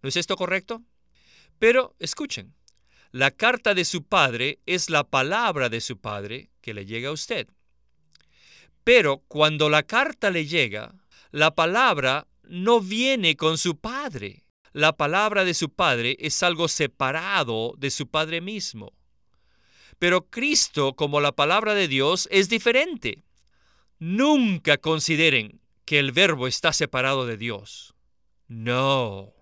¿No 0.00 0.08
es 0.08 0.16
esto 0.16 0.34
correcto? 0.34 0.82
Pero 1.58 1.94
escuchen, 1.98 2.54
la 3.10 3.30
carta 3.30 3.74
de 3.74 3.84
su 3.84 4.04
padre 4.04 4.60
es 4.64 4.88
la 4.88 5.04
palabra 5.04 5.68
de 5.68 5.82
su 5.82 6.00
padre 6.00 6.48
que 6.62 6.72
le 6.72 6.86
llega 6.86 7.10
a 7.10 7.12
usted. 7.12 7.48
Pero 8.82 9.18
cuando 9.28 9.68
la 9.68 9.82
carta 9.82 10.30
le 10.30 10.46
llega, 10.46 10.94
la 11.32 11.54
palabra 11.54 12.26
no 12.50 12.80
viene 12.80 13.36
con 13.36 13.58
su 13.58 13.78
padre. 13.78 14.44
La 14.72 14.96
palabra 14.96 15.44
de 15.44 15.54
su 15.54 15.70
padre 15.70 16.16
es 16.18 16.42
algo 16.42 16.68
separado 16.68 17.74
de 17.78 17.90
su 17.90 18.08
padre 18.08 18.40
mismo. 18.40 18.92
Pero 19.98 20.28
Cristo, 20.30 20.94
como 20.94 21.20
la 21.20 21.32
palabra 21.32 21.74
de 21.74 21.86
Dios, 21.86 22.28
es 22.30 22.48
diferente. 22.48 23.22
Nunca 23.98 24.78
consideren 24.78 25.60
que 25.84 25.98
el 25.98 26.10
verbo 26.10 26.46
está 26.46 26.72
separado 26.72 27.24
de 27.24 27.36
Dios. 27.36 27.94
No. 28.48 29.32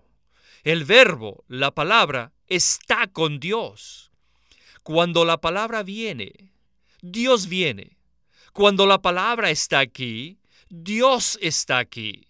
El 0.63 0.85
verbo, 0.85 1.43
la 1.47 1.71
palabra, 1.71 2.33
está 2.47 3.07
con 3.07 3.39
Dios. 3.39 4.11
Cuando 4.83 5.25
la 5.25 5.41
palabra 5.41 5.81
viene, 5.81 6.53
Dios 7.01 7.47
viene. 7.47 7.97
Cuando 8.53 8.85
la 8.85 9.01
palabra 9.01 9.49
está 9.49 9.79
aquí, 9.79 10.39
Dios 10.69 11.39
está 11.41 11.79
aquí. 11.79 12.28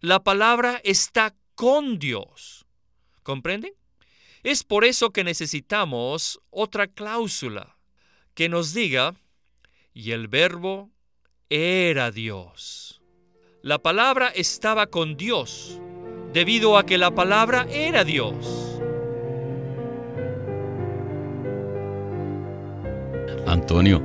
La 0.00 0.22
palabra 0.22 0.80
está 0.84 1.34
con 1.56 1.98
Dios. 1.98 2.66
¿Comprenden? 3.24 3.72
Es 4.44 4.62
por 4.62 4.84
eso 4.84 5.10
que 5.10 5.24
necesitamos 5.24 6.40
otra 6.50 6.86
cláusula 6.86 7.76
que 8.34 8.48
nos 8.48 8.72
diga, 8.72 9.16
y 9.92 10.12
el 10.12 10.28
verbo 10.28 10.90
era 11.50 12.12
Dios. 12.12 13.02
La 13.62 13.80
palabra 13.80 14.28
estaba 14.28 14.86
con 14.86 15.16
Dios 15.16 15.80
debido 16.32 16.78
a 16.78 16.86
que 16.86 16.98
la 16.98 17.10
palabra 17.10 17.66
era 17.68 18.04
Dios. 18.04 18.78
Antonio, 23.48 24.00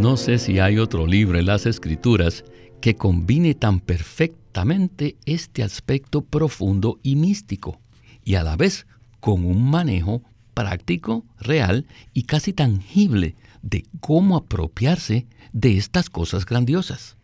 no 0.00 0.16
sé 0.16 0.38
si 0.38 0.58
hay 0.58 0.78
otro 0.78 1.06
libro 1.06 1.38
en 1.38 1.44
las 1.44 1.66
escrituras 1.66 2.44
que 2.80 2.96
combine 2.96 3.54
tan 3.54 3.80
perfectamente 3.80 5.16
este 5.24 5.62
aspecto 5.62 6.22
profundo 6.22 6.98
y 7.02 7.16
místico, 7.16 7.80
y 8.24 8.34
a 8.34 8.42
la 8.42 8.56
vez 8.56 8.86
con 9.20 9.44
un 9.44 9.70
manejo 9.70 10.22
práctico, 10.54 11.24
real 11.38 11.86
y 12.14 12.22
casi 12.22 12.52
tangible 12.52 13.36
de 13.62 13.84
cómo 14.00 14.36
apropiarse 14.36 15.26
de 15.52 15.76
estas 15.76 16.08
cosas 16.08 16.46
grandiosas. 16.46 17.16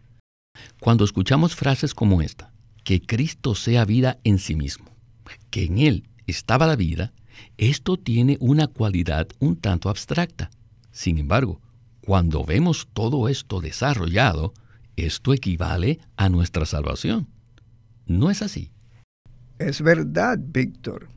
Cuando 0.81 1.05
escuchamos 1.05 1.55
frases 1.55 1.95
como 1.95 2.21
esta, 2.21 2.53
que 2.85 3.01
Cristo 3.01 3.55
sea 3.55 3.85
vida 3.85 4.19
en 4.25 4.39
sí 4.39 4.55
mismo, 4.55 4.87
que 5.51 5.65
en 5.65 5.79
Él 5.79 6.09
estaba 6.27 6.67
la 6.67 6.77
vida, 6.77 7.13
esto 7.57 7.97
tiene 7.97 8.37
una 8.41 8.67
cualidad 8.67 9.29
un 9.39 9.57
tanto 9.57 9.89
abstracta. 9.89 10.51
Sin 10.91 11.19
embargo, 11.19 11.61
cuando 12.01 12.45
vemos 12.45 12.89
todo 12.93 13.29
esto 13.29 13.61
desarrollado, 13.61 14.53
esto 14.97 15.33
equivale 15.33 16.01
a 16.17 16.29
nuestra 16.29 16.67
salvación. 16.67 17.29
¿No 18.07 18.31
es 18.31 18.43
así? 18.43 18.71
Es 19.59 19.81
verdad, 19.83 20.39
Víctor. 20.41 21.09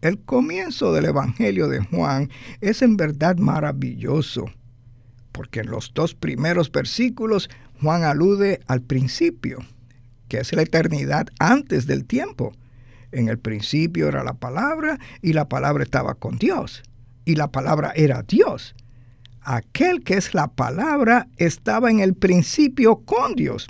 El 0.00 0.20
comienzo 0.20 0.92
del 0.92 1.06
Evangelio 1.06 1.68
de 1.68 1.80
Juan 1.84 2.30
es 2.60 2.82
en 2.82 2.96
verdad 2.96 3.36
maravilloso, 3.36 4.46
porque 5.32 5.60
en 5.60 5.70
los 5.70 5.92
dos 5.92 6.14
primeros 6.14 6.70
versículos 6.70 7.50
Juan 7.80 8.04
alude 8.04 8.60
al 8.66 8.82
principio, 8.82 9.58
que 10.28 10.38
es 10.38 10.52
la 10.52 10.62
eternidad 10.62 11.28
antes 11.38 11.86
del 11.86 12.04
tiempo. 12.04 12.52
En 13.10 13.28
el 13.28 13.38
principio 13.38 14.08
era 14.08 14.22
la 14.22 14.34
palabra 14.34 14.98
y 15.22 15.32
la 15.32 15.48
palabra 15.48 15.82
estaba 15.82 16.14
con 16.14 16.38
Dios 16.38 16.82
y 17.28 17.34
la 17.34 17.52
palabra 17.52 17.92
era 17.94 18.22
Dios. 18.22 18.74
Aquel 19.50 20.04
que 20.04 20.12
es 20.18 20.34
la 20.34 20.48
palabra 20.48 21.26
estaba 21.38 21.90
en 21.90 22.00
el 22.00 22.12
principio 22.12 22.96
con 22.96 23.34
Dios. 23.34 23.66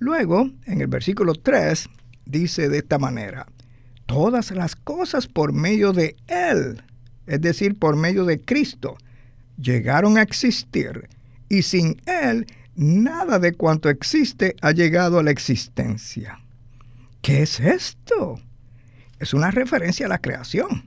Luego, 0.00 0.50
en 0.66 0.82
el 0.82 0.86
versículo 0.86 1.32
3, 1.32 1.88
dice 2.26 2.68
de 2.68 2.76
esta 2.76 2.98
manera, 2.98 3.46
todas 4.04 4.50
las 4.50 4.76
cosas 4.76 5.28
por 5.28 5.54
medio 5.54 5.94
de 5.94 6.14
Él, 6.26 6.82
es 7.26 7.40
decir, 7.40 7.78
por 7.78 7.96
medio 7.96 8.26
de 8.26 8.38
Cristo, 8.38 8.98
llegaron 9.56 10.18
a 10.18 10.22
existir 10.22 11.08
y 11.48 11.62
sin 11.62 12.02
Él 12.04 12.44
nada 12.74 13.38
de 13.38 13.54
cuanto 13.54 13.88
existe 13.88 14.56
ha 14.60 14.72
llegado 14.72 15.18
a 15.18 15.22
la 15.22 15.30
existencia. 15.30 16.40
¿Qué 17.22 17.40
es 17.40 17.60
esto? 17.60 18.38
Es 19.20 19.32
una 19.32 19.50
referencia 19.50 20.04
a 20.04 20.10
la 20.10 20.20
creación. 20.20 20.84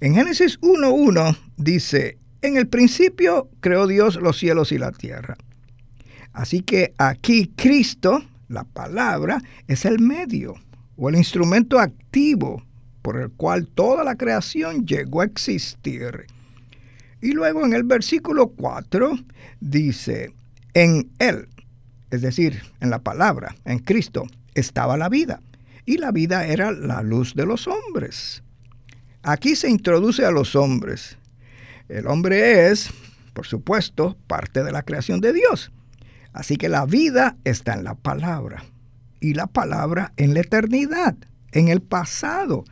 En 0.00 0.14
Génesis 0.14 0.58
1.1 0.62 1.36
dice, 1.58 2.21
en 2.42 2.56
el 2.56 2.66
principio 2.66 3.48
creó 3.60 3.86
Dios 3.86 4.16
los 4.16 4.38
cielos 4.38 4.72
y 4.72 4.78
la 4.78 4.92
tierra. 4.92 5.36
Así 6.32 6.62
que 6.62 6.92
aquí 6.98 7.50
Cristo, 7.56 8.22
la 8.48 8.64
palabra, 8.64 9.42
es 9.68 9.84
el 9.84 10.00
medio 10.00 10.54
o 10.96 11.08
el 11.08 11.16
instrumento 11.16 11.78
activo 11.78 12.62
por 13.02 13.20
el 13.20 13.30
cual 13.30 13.66
toda 13.66 14.04
la 14.04 14.16
creación 14.16 14.86
llegó 14.86 15.20
a 15.20 15.24
existir. 15.24 16.26
Y 17.20 17.32
luego 17.32 17.64
en 17.64 17.72
el 17.72 17.84
versículo 17.84 18.48
4 18.48 19.18
dice, 19.60 20.32
en 20.74 21.10
Él, 21.18 21.48
es 22.10 22.22
decir, 22.22 22.62
en 22.80 22.90
la 22.90 22.98
palabra, 22.98 23.54
en 23.64 23.78
Cristo, 23.78 24.24
estaba 24.54 24.96
la 24.96 25.08
vida. 25.08 25.40
Y 25.84 25.98
la 25.98 26.12
vida 26.12 26.46
era 26.46 26.70
la 26.70 27.02
luz 27.02 27.34
de 27.34 27.46
los 27.46 27.66
hombres. 27.66 28.42
Aquí 29.22 29.56
se 29.56 29.68
introduce 29.68 30.24
a 30.24 30.30
los 30.30 30.54
hombres. 30.54 31.16
El 31.92 32.06
hombre 32.06 32.70
es, 32.70 32.88
por 33.34 33.46
supuesto, 33.46 34.16
parte 34.26 34.64
de 34.64 34.72
la 34.72 34.82
creación 34.82 35.20
de 35.20 35.34
Dios. 35.34 35.72
Así 36.32 36.56
que 36.56 36.70
la 36.70 36.86
vida 36.86 37.36
está 37.44 37.74
en 37.74 37.84
la 37.84 37.94
palabra. 37.96 38.64
Y 39.20 39.34
la 39.34 39.46
palabra 39.46 40.14
en 40.16 40.32
la 40.32 40.40
eternidad, 40.40 41.14
en 41.50 41.68
el 41.68 41.82
pasado. 41.82 42.64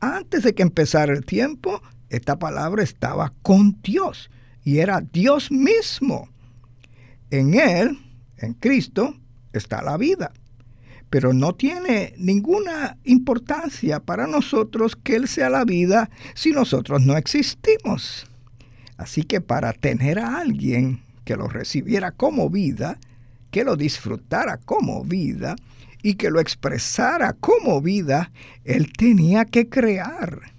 Antes 0.00 0.42
de 0.42 0.56
que 0.56 0.64
empezara 0.64 1.12
el 1.12 1.24
tiempo, 1.24 1.82
esta 2.08 2.36
palabra 2.40 2.82
estaba 2.82 3.32
con 3.42 3.80
Dios. 3.80 4.28
Y 4.64 4.78
era 4.78 5.00
Dios 5.00 5.52
mismo. 5.52 6.28
En 7.30 7.54
Él, 7.54 7.96
en 8.38 8.54
Cristo, 8.54 9.14
está 9.52 9.82
la 9.82 9.96
vida. 9.96 10.32
Pero 11.10 11.32
no 11.32 11.54
tiene 11.54 12.12
ninguna 12.18 12.98
importancia 13.04 14.00
para 14.00 14.26
nosotros 14.26 14.96
que 14.96 15.14
Él 15.14 15.28
sea 15.28 15.48
la 15.48 15.64
vida 15.64 16.10
si 16.34 16.50
nosotros 16.50 17.02
no 17.02 17.16
existimos. 17.16 18.26
Así 18.96 19.22
que 19.22 19.40
para 19.40 19.72
tener 19.72 20.18
a 20.18 20.38
alguien 20.38 21.02
que 21.24 21.36
lo 21.36 21.48
recibiera 21.48 22.12
como 22.12 22.50
vida, 22.50 22.98
que 23.50 23.64
lo 23.64 23.76
disfrutara 23.76 24.58
como 24.58 25.04
vida 25.04 25.56
y 26.02 26.14
que 26.14 26.30
lo 26.30 26.40
expresara 26.40 27.32
como 27.32 27.80
vida, 27.80 28.30
Él 28.64 28.92
tenía 28.92 29.44
que 29.44 29.68
crear. 29.68 30.52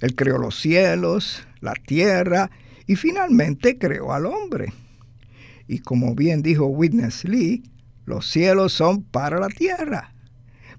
Él 0.00 0.14
creó 0.14 0.38
los 0.38 0.58
cielos, 0.60 1.46
la 1.60 1.74
tierra 1.74 2.50
y 2.86 2.96
finalmente 2.96 3.78
creó 3.78 4.12
al 4.12 4.26
hombre. 4.26 4.72
Y 5.66 5.80
como 5.80 6.14
bien 6.14 6.42
dijo 6.42 6.66
Witness 6.66 7.24
Lee, 7.24 7.62
los 8.06 8.30
cielos 8.30 8.72
son 8.72 9.02
para 9.02 9.38
la 9.38 9.48
tierra. 9.48 10.14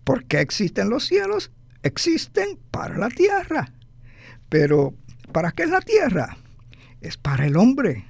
¿Por 0.03 0.25
qué 0.25 0.39
existen 0.39 0.89
los 0.89 1.05
cielos? 1.05 1.51
Existen 1.83 2.57
para 2.71 2.97
la 2.97 3.09
tierra. 3.09 3.71
Pero, 4.49 4.95
¿para 5.31 5.51
qué 5.51 5.63
es 5.63 5.69
la 5.69 5.81
tierra? 5.81 6.37
Es 7.01 7.17
para 7.17 7.45
el 7.45 7.57
hombre. 7.57 8.05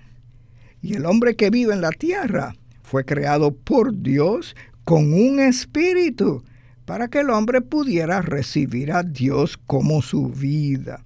Y 0.82 0.96
el 0.96 1.06
hombre 1.06 1.36
que 1.36 1.50
vive 1.50 1.74
en 1.74 1.82
la 1.82 1.92
tierra 1.92 2.56
fue 2.84 3.06
creado 3.06 3.54
por 3.54 4.02
Dios 4.02 4.56
con 4.84 5.14
un 5.14 5.40
espíritu 5.40 6.44
para 6.86 7.08
que 7.08 7.20
el 7.20 7.30
hombre 7.30 7.62
pudiera 7.62 8.22
recibir 8.24 8.92
a 8.92 9.04
Dios 9.04 9.60
como 9.68 10.02
su 10.02 10.30
vida. 10.30 11.06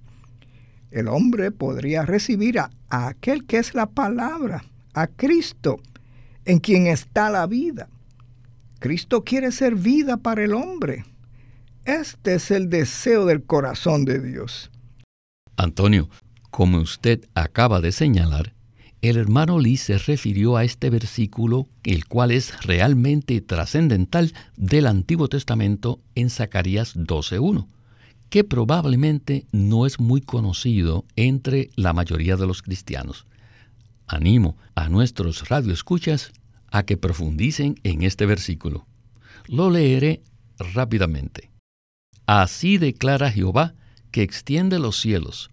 El 0.90 1.08
hombre 1.08 1.50
podría 1.50 2.06
recibir 2.06 2.58
a, 2.58 2.70
aquel 2.88 3.44
que 3.44 3.58
es 3.58 3.74
la 3.74 3.86
palabra, 3.86 4.64
a 4.94 5.08
Cristo, 5.08 5.80
en 6.46 6.60
quien 6.60 6.86
está 6.86 7.28
la 7.28 7.46
vida. 7.46 7.88
Cristo 8.78 9.24
quiere 9.24 9.52
ser 9.52 9.74
vida 9.74 10.16
para 10.16 10.44
el 10.44 10.54
hombre. 10.54 11.04
Este 11.84 12.36
es 12.36 12.50
el 12.50 12.70
deseo 12.70 13.26
del 13.26 13.42
corazón 13.42 14.06
de 14.06 14.20
Dios. 14.20 14.70
Antonio, 15.56 16.08
como 16.54 16.78
usted 16.78 17.28
acaba 17.34 17.80
de 17.80 17.90
señalar, 17.90 18.52
el 19.02 19.16
hermano 19.16 19.58
Lee 19.58 19.76
se 19.76 19.98
refirió 19.98 20.56
a 20.56 20.62
este 20.62 20.88
versículo, 20.88 21.66
el 21.82 22.06
cual 22.06 22.30
es 22.30 22.62
realmente 22.62 23.40
trascendental 23.40 24.32
del 24.56 24.86
Antiguo 24.86 25.26
Testamento 25.26 25.98
en 26.14 26.30
Zacarías 26.30 26.96
12.1, 26.96 27.66
que 28.30 28.44
probablemente 28.44 29.46
no 29.50 29.84
es 29.84 29.98
muy 29.98 30.20
conocido 30.20 31.04
entre 31.16 31.70
la 31.74 31.92
mayoría 31.92 32.36
de 32.36 32.46
los 32.46 32.62
cristianos. 32.62 33.26
Animo 34.06 34.56
a 34.76 34.88
nuestros 34.88 35.48
radioescuchas 35.48 36.30
a 36.70 36.84
que 36.84 36.96
profundicen 36.96 37.80
en 37.82 38.04
este 38.04 38.26
versículo. 38.26 38.86
Lo 39.48 39.70
leeré 39.70 40.22
rápidamente. 40.72 41.50
Así 42.26 42.78
declara 42.78 43.32
Jehová 43.32 43.74
que 44.12 44.22
extiende 44.22 44.78
los 44.78 45.00
cielos, 45.00 45.50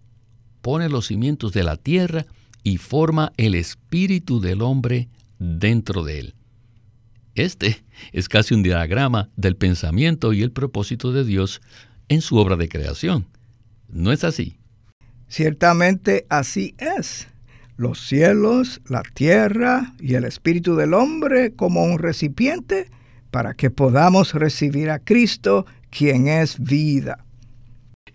pone 0.62 0.88
los 0.88 1.08
cimientos 1.08 1.52
de 1.52 1.64
la 1.64 1.76
tierra 1.76 2.24
y 2.62 2.78
forma 2.78 3.32
el 3.36 3.54
espíritu 3.54 4.40
del 4.40 4.62
hombre 4.62 5.08
dentro 5.38 6.04
de 6.04 6.20
él. 6.20 6.34
Este 7.34 7.84
es 8.12 8.28
casi 8.28 8.54
un 8.54 8.62
diagrama 8.62 9.30
del 9.36 9.56
pensamiento 9.56 10.32
y 10.32 10.42
el 10.42 10.52
propósito 10.52 11.12
de 11.12 11.24
Dios 11.24 11.60
en 12.08 12.20
su 12.20 12.36
obra 12.36 12.56
de 12.56 12.68
creación. 12.68 13.26
¿No 13.88 14.12
es 14.12 14.24
así? 14.24 14.58
Ciertamente 15.28 16.26
así 16.28 16.74
es. 16.78 17.28
Los 17.76 18.06
cielos, 18.06 18.80
la 18.86 19.02
tierra 19.02 19.94
y 19.98 20.14
el 20.14 20.24
espíritu 20.24 20.76
del 20.76 20.94
hombre 20.94 21.54
como 21.54 21.84
un 21.84 21.98
recipiente 21.98 22.90
para 23.30 23.54
que 23.54 23.70
podamos 23.70 24.34
recibir 24.34 24.90
a 24.90 24.98
Cristo, 24.98 25.64
quien 25.90 26.28
es 26.28 26.62
vida. 26.62 27.24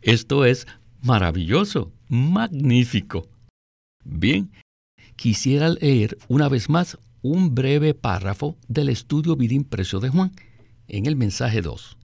Esto 0.04 0.46
es 0.46 0.68
maravilloso, 1.02 1.92
magnífico. 2.08 3.28
Bien, 4.04 4.52
quisiera 5.16 5.70
leer 5.70 6.18
una 6.28 6.50
vez 6.50 6.70
más 6.70 6.98
un 7.22 7.54
breve 7.56 7.94
párrafo 7.94 8.58
del 8.68 8.90
estudio 8.90 9.36
vida 9.36 9.54
impreso 9.54 10.00
de 10.00 10.10
Juan 10.10 10.32
en 10.88 11.06
el 11.06 11.16
mensaje 11.16 11.62
2. 11.62 11.98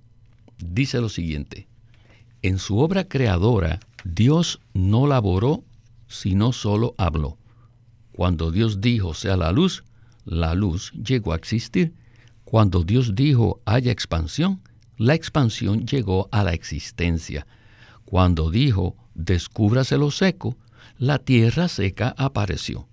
Dice 0.58 1.00
lo 1.00 1.10
siguiente, 1.10 1.68
en 2.42 2.60
su 2.60 2.80
obra 2.80 3.08
creadora, 3.08 3.80
Dios 4.04 4.60
no 4.74 5.08
laboró, 5.08 5.64
sino 6.08 6.52
solo 6.52 6.94
habló. 6.98 7.38
Cuando 8.12 8.52
Dios 8.52 8.82
dijo 8.82 9.14
sea 9.14 9.38
la 9.38 9.52
luz, 9.52 9.84
la 10.26 10.54
luz 10.54 10.92
llegó 10.92 11.34
a 11.34 11.38
existir. 11.38 11.94
Cuando 12.44 12.84
Dios 12.84 13.16
dijo 13.16 13.62
haya 13.66 13.92
expansión, 13.92 14.62
la 14.98 15.16
expansión 15.16 15.86
llegó 15.88 16.30
a 16.32 16.44
la 16.44 16.54
existencia. 16.54 17.48
Cuando 18.06 18.52
dijo 18.52 18.96
descúbrase 19.16 19.98
lo 19.98 20.12
seco, 20.12 20.58
la 20.98 21.20
tierra 21.20 21.68
seca 21.68 22.14
apareció. 22.18 22.88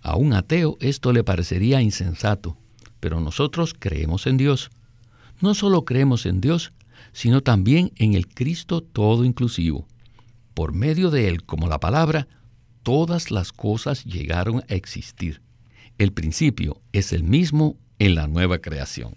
A 0.00 0.16
un 0.16 0.32
ateo 0.32 0.76
esto 0.80 1.12
le 1.12 1.24
parecería 1.24 1.80
insensato, 1.80 2.56
pero 3.00 3.20
nosotros 3.20 3.74
creemos 3.78 4.26
en 4.26 4.36
Dios. 4.36 4.70
No 5.40 5.54
solo 5.54 5.84
creemos 5.84 6.26
en 6.26 6.40
Dios, 6.40 6.72
sino 7.12 7.40
también 7.40 7.92
en 7.96 8.14
el 8.14 8.28
Cristo 8.28 8.80
todo 8.82 9.24
inclusivo. 9.24 9.86
Por 10.54 10.72
medio 10.72 11.10
de 11.10 11.28
Él, 11.28 11.44
como 11.44 11.68
la 11.68 11.80
palabra, 11.80 12.28
todas 12.82 13.30
las 13.30 13.52
cosas 13.52 14.04
llegaron 14.04 14.64
a 14.68 14.74
existir. 14.74 15.40
El 15.98 16.12
principio 16.12 16.80
es 16.92 17.12
el 17.12 17.22
mismo 17.22 17.76
en 17.98 18.14
la 18.14 18.26
nueva 18.26 18.58
creación. 18.58 19.14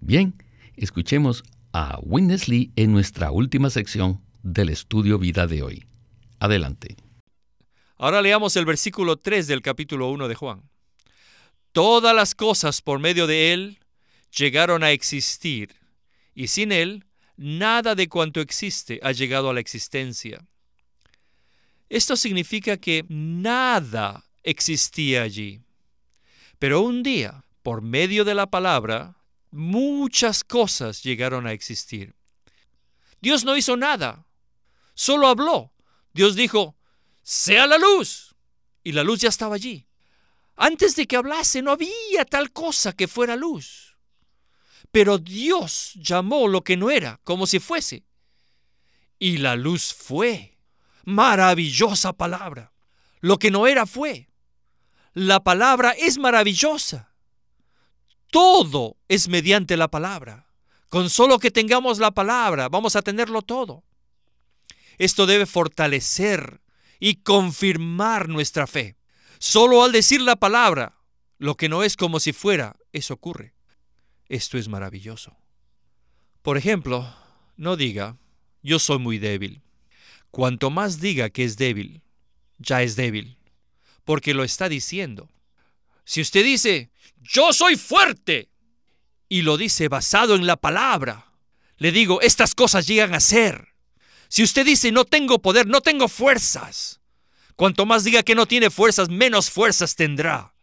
Bien, 0.00 0.34
escuchemos 0.76 1.42
a 1.72 1.98
Witness 2.02 2.48
Lee 2.48 2.72
en 2.76 2.92
nuestra 2.92 3.30
última 3.30 3.70
sección 3.70 4.20
del 4.42 4.68
estudio 4.68 5.18
vida 5.18 5.46
de 5.46 5.62
hoy. 5.62 5.86
Adelante. 6.38 6.96
Ahora 7.96 8.22
leamos 8.22 8.56
el 8.56 8.64
versículo 8.64 9.16
3 9.16 9.46
del 9.46 9.60
capítulo 9.60 10.10
1 10.10 10.28
de 10.28 10.34
Juan. 10.34 10.62
Todas 11.72 12.14
las 12.14 12.34
cosas 12.34 12.82
por 12.82 12.98
medio 12.98 13.26
de 13.26 13.52
Él 13.52 13.78
llegaron 14.36 14.82
a 14.82 14.90
existir, 14.90 15.76
y 16.34 16.48
sin 16.48 16.72
Él 16.72 17.04
nada 17.36 17.94
de 17.94 18.08
cuanto 18.08 18.40
existe 18.40 19.00
ha 19.02 19.12
llegado 19.12 19.50
a 19.50 19.54
la 19.54 19.60
existencia. 19.60 20.46
Esto 21.88 22.16
significa 22.16 22.76
que 22.76 23.04
nada 23.08 24.24
existía 24.42 25.22
allí. 25.22 25.60
Pero 26.58 26.82
un 26.82 27.02
día, 27.02 27.44
por 27.62 27.82
medio 27.82 28.24
de 28.24 28.34
la 28.34 28.48
palabra, 28.48 29.16
muchas 29.50 30.44
cosas 30.44 31.02
llegaron 31.02 31.46
a 31.46 31.52
existir. 31.52 32.14
Dios 33.20 33.44
no 33.44 33.56
hizo 33.56 33.76
nada, 33.76 34.24
solo 34.94 35.28
habló 35.28 35.72
Dios 36.12 36.34
dijo, 36.34 36.76
sea 37.22 37.66
la 37.66 37.78
luz. 37.78 38.34
Y 38.82 38.92
la 38.92 39.02
luz 39.02 39.20
ya 39.20 39.28
estaba 39.28 39.54
allí. 39.54 39.86
Antes 40.56 40.96
de 40.96 41.06
que 41.06 41.16
hablase 41.16 41.62
no 41.62 41.72
había 41.72 42.24
tal 42.28 42.52
cosa 42.52 42.92
que 42.92 43.08
fuera 43.08 43.36
luz. 43.36 43.96
Pero 44.90 45.18
Dios 45.18 45.92
llamó 45.94 46.48
lo 46.48 46.62
que 46.64 46.76
no 46.76 46.90
era 46.90 47.20
como 47.24 47.46
si 47.46 47.60
fuese. 47.60 48.04
Y 49.18 49.38
la 49.38 49.56
luz 49.56 49.94
fue. 49.94 50.58
Maravillosa 51.04 52.12
palabra. 52.12 52.72
Lo 53.20 53.38
que 53.38 53.50
no 53.50 53.66
era 53.66 53.86
fue. 53.86 54.28
La 55.12 55.44
palabra 55.44 55.90
es 55.90 56.18
maravillosa. 56.18 57.14
Todo 58.30 58.96
es 59.08 59.28
mediante 59.28 59.76
la 59.76 59.88
palabra. 59.88 60.46
Con 60.88 61.10
solo 61.10 61.38
que 61.38 61.50
tengamos 61.50 61.98
la 61.98 62.10
palabra, 62.10 62.68
vamos 62.68 62.96
a 62.96 63.02
tenerlo 63.02 63.42
todo. 63.42 63.84
Esto 65.00 65.24
debe 65.24 65.46
fortalecer 65.46 66.60
y 66.98 67.22
confirmar 67.22 68.28
nuestra 68.28 68.66
fe. 68.66 68.98
Solo 69.38 69.82
al 69.82 69.92
decir 69.92 70.20
la 70.20 70.36
palabra, 70.36 70.98
lo 71.38 71.56
que 71.56 71.70
no 71.70 71.82
es 71.82 71.96
como 71.96 72.20
si 72.20 72.34
fuera, 72.34 72.76
eso 72.92 73.14
ocurre. 73.14 73.54
Esto 74.28 74.58
es 74.58 74.68
maravilloso. 74.68 75.38
Por 76.42 76.58
ejemplo, 76.58 77.16
no 77.56 77.76
diga, 77.76 78.18
yo 78.62 78.78
soy 78.78 78.98
muy 78.98 79.18
débil. 79.18 79.62
Cuanto 80.30 80.68
más 80.68 81.00
diga 81.00 81.30
que 81.30 81.44
es 81.44 81.56
débil, 81.56 82.02
ya 82.58 82.82
es 82.82 82.94
débil, 82.94 83.38
porque 84.04 84.34
lo 84.34 84.44
está 84.44 84.68
diciendo. 84.68 85.30
Si 86.04 86.20
usted 86.20 86.44
dice, 86.44 86.90
yo 87.22 87.54
soy 87.54 87.76
fuerte, 87.76 88.50
y 89.30 89.40
lo 89.40 89.56
dice 89.56 89.88
basado 89.88 90.34
en 90.34 90.46
la 90.46 90.56
palabra, 90.56 91.32
le 91.78 91.90
digo, 91.90 92.20
estas 92.20 92.54
cosas 92.54 92.86
llegan 92.86 93.14
a 93.14 93.20
ser. 93.20 93.69
Si 94.30 94.44
usted 94.44 94.64
dice 94.64 94.92
no 94.92 95.04
tengo 95.04 95.40
poder, 95.40 95.66
no 95.66 95.80
tengo 95.80 96.06
fuerzas, 96.06 97.00
cuanto 97.56 97.84
más 97.84 98.04
diga 98.04 98.22
que 98.22 98.36
no 98.36 98.46
tiene 98.46 98.70
fuerzas, 98.70 99.08
menos 99.08 99.50
fuerzas 99.50 99.96
tendrá. 99.96 100.54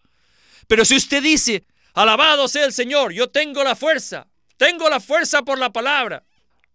Pero 0.67 0.86
si 0.86 0.95
usted 0.95 1.21
dice, 1.21 1.65
alabado 1.93 2.47
sea 2.47 2.63
el 2.63 2.71
Señor, 2.71 3.12
yo 3.12 3.30
tengo 3.30 3.65
la 3.65 3.75
fuerza, 3.75 4.27
tengo 4.56 4.89
la 4.89 5.01
fuerza 5.01 5.41
por 5.41 5.60
la 5.60 5.73
palabra, 5.73 6.23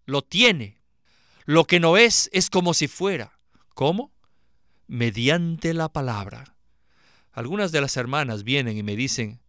lo 0.04 0.20
tiene. 0.20 0.82
Lo 1.46 1.64
que 1.64 1.80
no 1.80 1.96
es 1.96 2.28
es 2.30 2.50
como 2.50 2.74
si 2.74 2.88
fuera. 2.88 3.38
¿Cómo? 3.72 4.12
Mediante 4.86 5.72
la 5.72 5.88
palabra. 5.88 6.56
Algunas 7.32 7.72
de 7.72 7.80
las 7.80 7.96
hermanas 7.96 8.44
vienen 8.44 8.76
y 8.76 8.82
me 8.82 8.96
dicen, 8.96 9.40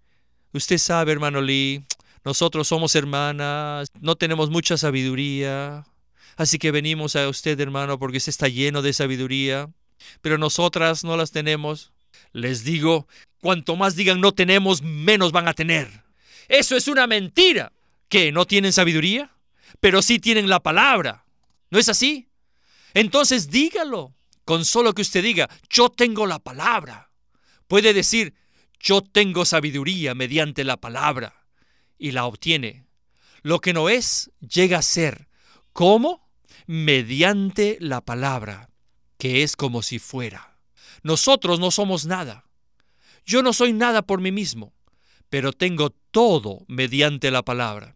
usted 0.54 0.78
sabe, 0.78 1.12
hermano 1.12 1.42
Lee, 1.42 1.86
nosotros 2.24 2.70
somos 2.70 2.96
hermanas, 2.96 3.90
no 4.00 4.16
tenemos 4.16 4.50
mucha 4.50 4.78
sabiduría, 4.78 5.86
Así 6.36 6.58
que 6.58 6.72
venimos 6.72 7.16
a 7.16 7.30
usted, 7.30 7.60
hermano, 7.60 8.00
porque 8.00 8.18
usted 8.18 8.32
está 8.32 8.48
lleno 8.48 8.82
de 8.82 8.94
sabiduría, 8.94 9.70
pero 10.22 10.38
nosotras 10.38 11.04
no 11.04 11.18
las 11.18 11.32
tenemos. 11.32 11.92
Les 12.32 12.64
digo, 12.64 13.08
cuanto 13.40 13.76
más 13.76 13.96
digan 13.96 14.22
no 14.22 14.32
tenemos, 14.34 14.82
menos 14.82 15.32
van 15.32 15.48
a 15.48 15.54
tener. 15.54 16.04
Eso 16.48 16.76
es 16.76 16.88
una 16.88 17.08
mentira. 17.08 17.72
¿Que 18.10 18.32
no 18.32 18.46
tienen 18.46 18.74
sabiduría? 18.74 19.32
Pero 19.80 20.02
sí 20.02 20.20
tienen 20.20 20.48
la 20.48 20.62
palabra. 20.62 21.26
¿No 21.70 21.80
es 21.80 21.90
así? 21.90 22.28
Entonces 22.94 23.50
dígalo. 23.50 24.14
Con 24.46 24.66
solo 24.66 24.94
que 24.94 25.02
usted 25.02 25.24
diga, 25.24 25.50
yo 25.70 25.90
tengo 25.90 26.28
la 26.28 26.38
palabra. 26.38 27.10
Puede 27.68 27.94
decir, 27.94 28.34
yo 28.80 29.02
tengo 29.02 29.46
sabiduría 29.46 30.14
mediante 30.16 30.64
la 30.64 30.78
palabra. 30.78 31.46
Y 31.98 32.12
la 32.12 32.26
obtiene. 32.26 32.86
Lo 33.42 33.60
que 33.62 33.74
no 33.74 33.90
es, 33.90 34.32
llega 34.42 34.80
a 34.80 34.82
ser. 34.82 35.28
¿Cómo? 35.72 36.23
Mediante 36.68 37.78
la 37.80 38.02
palabra, 38.02 38.70
que 39.18 39.44
es 39.44 39.56
como 39.56 39.82
si 39.82 40.00
fuera. 40.00 40.58
Nosotros 41.02 41.60
no 41.60 41.72
somos 41.72 42.06
nada. 42.06 42.46
Yo 43.26 43.42
no 43.42 43.54
soy 43.54 43.74
nada 43.74 44.02
por 44.02 44.22
mí 44.22 44.32
mismo, 44.32 44.74
pero 45.30 45.54
tengo 45.54 45.92
todo 46.12 46.66
mediante 46.68 47.32
la 47.32 47.44
palabra. 47.44 47.96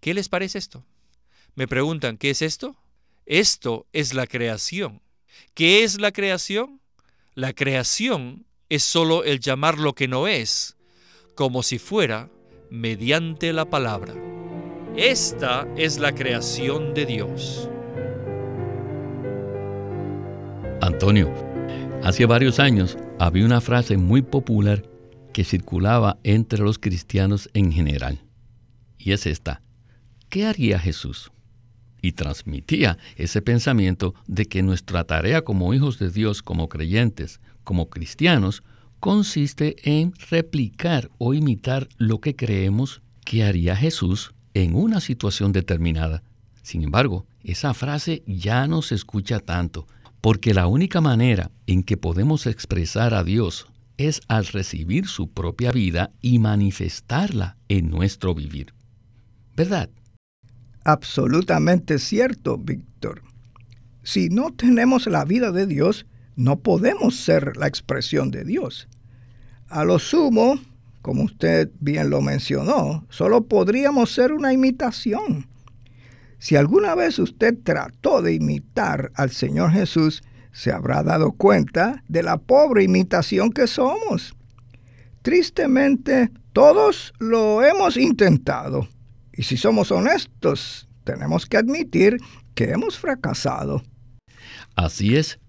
¿Qué 0.00 0.14
les 0.14 0.28
parece 0.28 0.58
esto? 0.58 0.84
Me 1.54 1.66
preguntan, 1.66 2.16
¿qué 2.16 2.30
es 2.30 2.42
esto? 2.42 2.76
Esto 3.24 3.86
es 3.92 4.14
la 4.14 4.26
creación. 4.26 5.02
¿Qué 5.54 5.84
es 5.84 6.00
la 6.00 6.12
creación? 6.12 6.80
La 7.34 7.52
creación 7.52 8.46
es 8.68 8.82
solo 8.82 9.24
el 9.24 9.40
llamar 9.40 9.78
lo 9.78 9.94
que 9.94 10.08
no 10.08 10.28
es, 10.28 10.76
como 11.34 11.62
si 11.62 11.78
fuera 11.78 12.30
mediante 12.70 13.52
la 13.52 13.68
palabra. 13.68 14.14
Esta 14.96 15.68
es 15.76 15.98
la 15.98 16.14
creación 16.14 16.94
de 16.94 17.06
Dios. 17.06 17.68
Antonio, 20.82 21.32
hace 22.02 22.26
varios 22.26 22.60
años 22.60 22.98
había 23.18 23.46
una 23.46 23.60
frase 23.60 23.96
muy 23.96 24.20
popular 24.22 24.84
que 25.32 25.44
circulaba 25.44 26.18
entre 26.22 26.60
los 26.60 26.78
cristianos 26.78 27.48
en 27.54 27.72
general. 27.72 28.20
Y 28.98 29.12
es 29.12 29.26
esta. 29.26 29.62
¿Qué 30.28 30.44
haría 30.46 30.78
Jesús? 30.78 31.30
Y 32.02 32.12
transmitía 32.12 32.98
ese 33.16 33.40
pensamiento 33.40 34.14
de 34.26 34.46
que 34.46 34.62
nuestra 34.62 35.04
tarea 35.04 35.42
como 35.42 35.72
hijos 35.72 35.98
de 35.98 36.10
Dios, 36.10 36.42
como 36.42 36.68
creyentes, 36.68 37.40
como 37.64 37.88
cristianos, 37.88 38.62
consiste 39.00 39.76
en 39.82 40.12
replicar 40.30 41.10
o 41.18 41.32
imitar 41.32 41.88
lo 41.96 42.20
que 42.20 42.36
creemos 42.36 43.02
que 43.24 43.44
haría 43.44 43.76
Jesús 43.76 44.34
en 44.52 44.74
una 44.74 45.00
situación 45.00 45.52
determinada. 45.52 46.22
Sin 46.62 46.82
embargo, 46.82 47.26
esa 47.42 47.72
frase 47.74 48.22
ya 48.26 48.66
no 48.66 48.82
se 48.82 48.94
escucha 48.94 49.40
tanto, 49.40 49.86
porque 50.20 50.54
la 50.54 50.66
única 50.66 51.00
manera 51.00 51.50
en 51.66 51.82
que 51.82 51.96
podemos 51.96 52.46
expresar 52.46 53.14
a 53.14 53.24
Dios 53.24 53.68
es 53.98 54.20
al 54.28 54.46
recibir 54.46 55.06
su 55.06 55.28
propia 55.28 55.72
vida 55.72 56.10
y 56.20 56.38
manifestarla 56.38 57.56
en 57.68 57.90
nuestro 57.90 58.34
vivir. 58.34 58.74
¿Verdad? 59.56 59.88
Absolutamente 60.84 61.98
cierto, 61.98 62.58
Víctor. 62.58 63.22
Si 64.02 64.28
no 64.28 64.52
tenemos 64.52 65.06
la 65.06 65.24
vida 65.24 65.50
de 65.50 65.66
Dios, 65.66 66.06
no 66.36 66.60
podemos 66.60 67.16
ser 67.16 67.56
la 67.56 67.66
expresión 67.66 68.30
de 68.30 68.44
Dios. 68.44 68.86
A 69.68 69.84
lo 69.84 69.98
sumo, 69.98 70.60
como 71.02 71.24
usted 71.24 71.70
bien 71.80 72.10
lo 72.10 72.20
mencionó, 72.20 73.04
solo 73.08 73.46
podríamos 73.46 74.12
ser 74.12 74.32
una 74.32 74.52
imitación. 74.52 75.48
Si 76.46 76.54
alguna 76.54 76.94
vez 76.94 77.18
usted 77.18 77.58
trató 77.64 78.22
de 78.22 78.34
imitar 78.34 79.10
al 79.16 79.32
Señor 79.32 79.72
Jesús, 79.72 80.22
se 80.52 80.70
habrá 80.70 81.02
dado 81.02 81.32
cuenta 81.32 82.04
de 82.06 82.22
la 82.22 82.36
pobre 82.36 82.84
imitación 82.84 83.50
que 83.50 83.66
somos. 83.66 84.32
Tristemente, 85.22 86.30
todos 86.52 87.12
lo 87.18 87.64
hemos 87.64 87.96
intentado. 87.96 88.86
Y 89.32 89.42
si 89.42 89.56
somos 89.56 89.90
honestos, 89.90 90.88
tenemos 91.02 91.46
que 91.46 91.56
admitir 91.56 92.18
que 92.54 92.70
hemos 92.70 92.96
fracasado. 92.96 93.82
Así 94.76 95.16
es. 95.16 95.40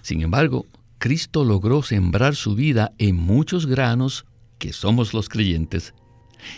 Sin 0.00 0.22
embargo, 0.22 0.64
Cristo 0.96 1.44
logró 1.44 1.82
sembrar 1.82 2.34
su 2.34 2.54
vida 2.54 2.92
en 2.96 3.16
muchos 3.16 3.66
granos 3.66 4.24
que 4.56 4.72
somos 4.72 5.12
los 5.12 5.28
creyentes. 5.28 5.92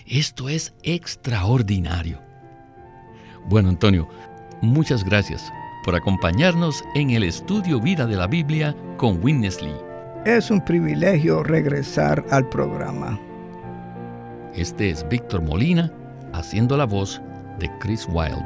Esto 0.06 0.48
es 0.48 0.72
extraordinario. 0.84 2.27
Bueno, 3.48 3.70
Antonio, 3.70 4.06
muchas 4.60 5.02
gracias 5.02 5.50
por 5.82 5.96
acompañarnos 5.96 6.84
en 6.94 7.10
el 7.10 7.22
estudio 7.22 7.80
Vida 7.80 8.04
de 8.06 8.14
la 8.14 8.26
Biblia 8.26 8.76
con 8.98 9.24
Witness 9.24 9.62
Lee. 9.62 9.74
Es 10.26 10.50
un 10.50 10.62
privilegio 10.62 11.42
regresar 11.42 12.22
al 12.30 12.46
programa. 12.50 13.18
Este 14.54 14.90
es 14.90 15.08
Víctor 15.08 15.40
Molina 15.40 15.90
haciendo 16.34 16.76
la 16.76 16.84
voz 16.84 17.22
de 17.58 17.70
Chris 17.78 18.06
Wilde, 18.10 18.44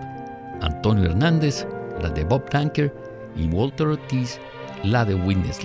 Antonio 0.61 1.07
Hernández, 1.07 1.67
la 2.01 2.11
de 2.11 2.23
Bob 2.23 2.49
Tanker 2.49 2.95
y 3.35 3.49
Walter 3.49 3.89
Ortiz, 3.89 4.39
la 4.85 5.05
de 5.05 5.17
Witness 5.17 5.65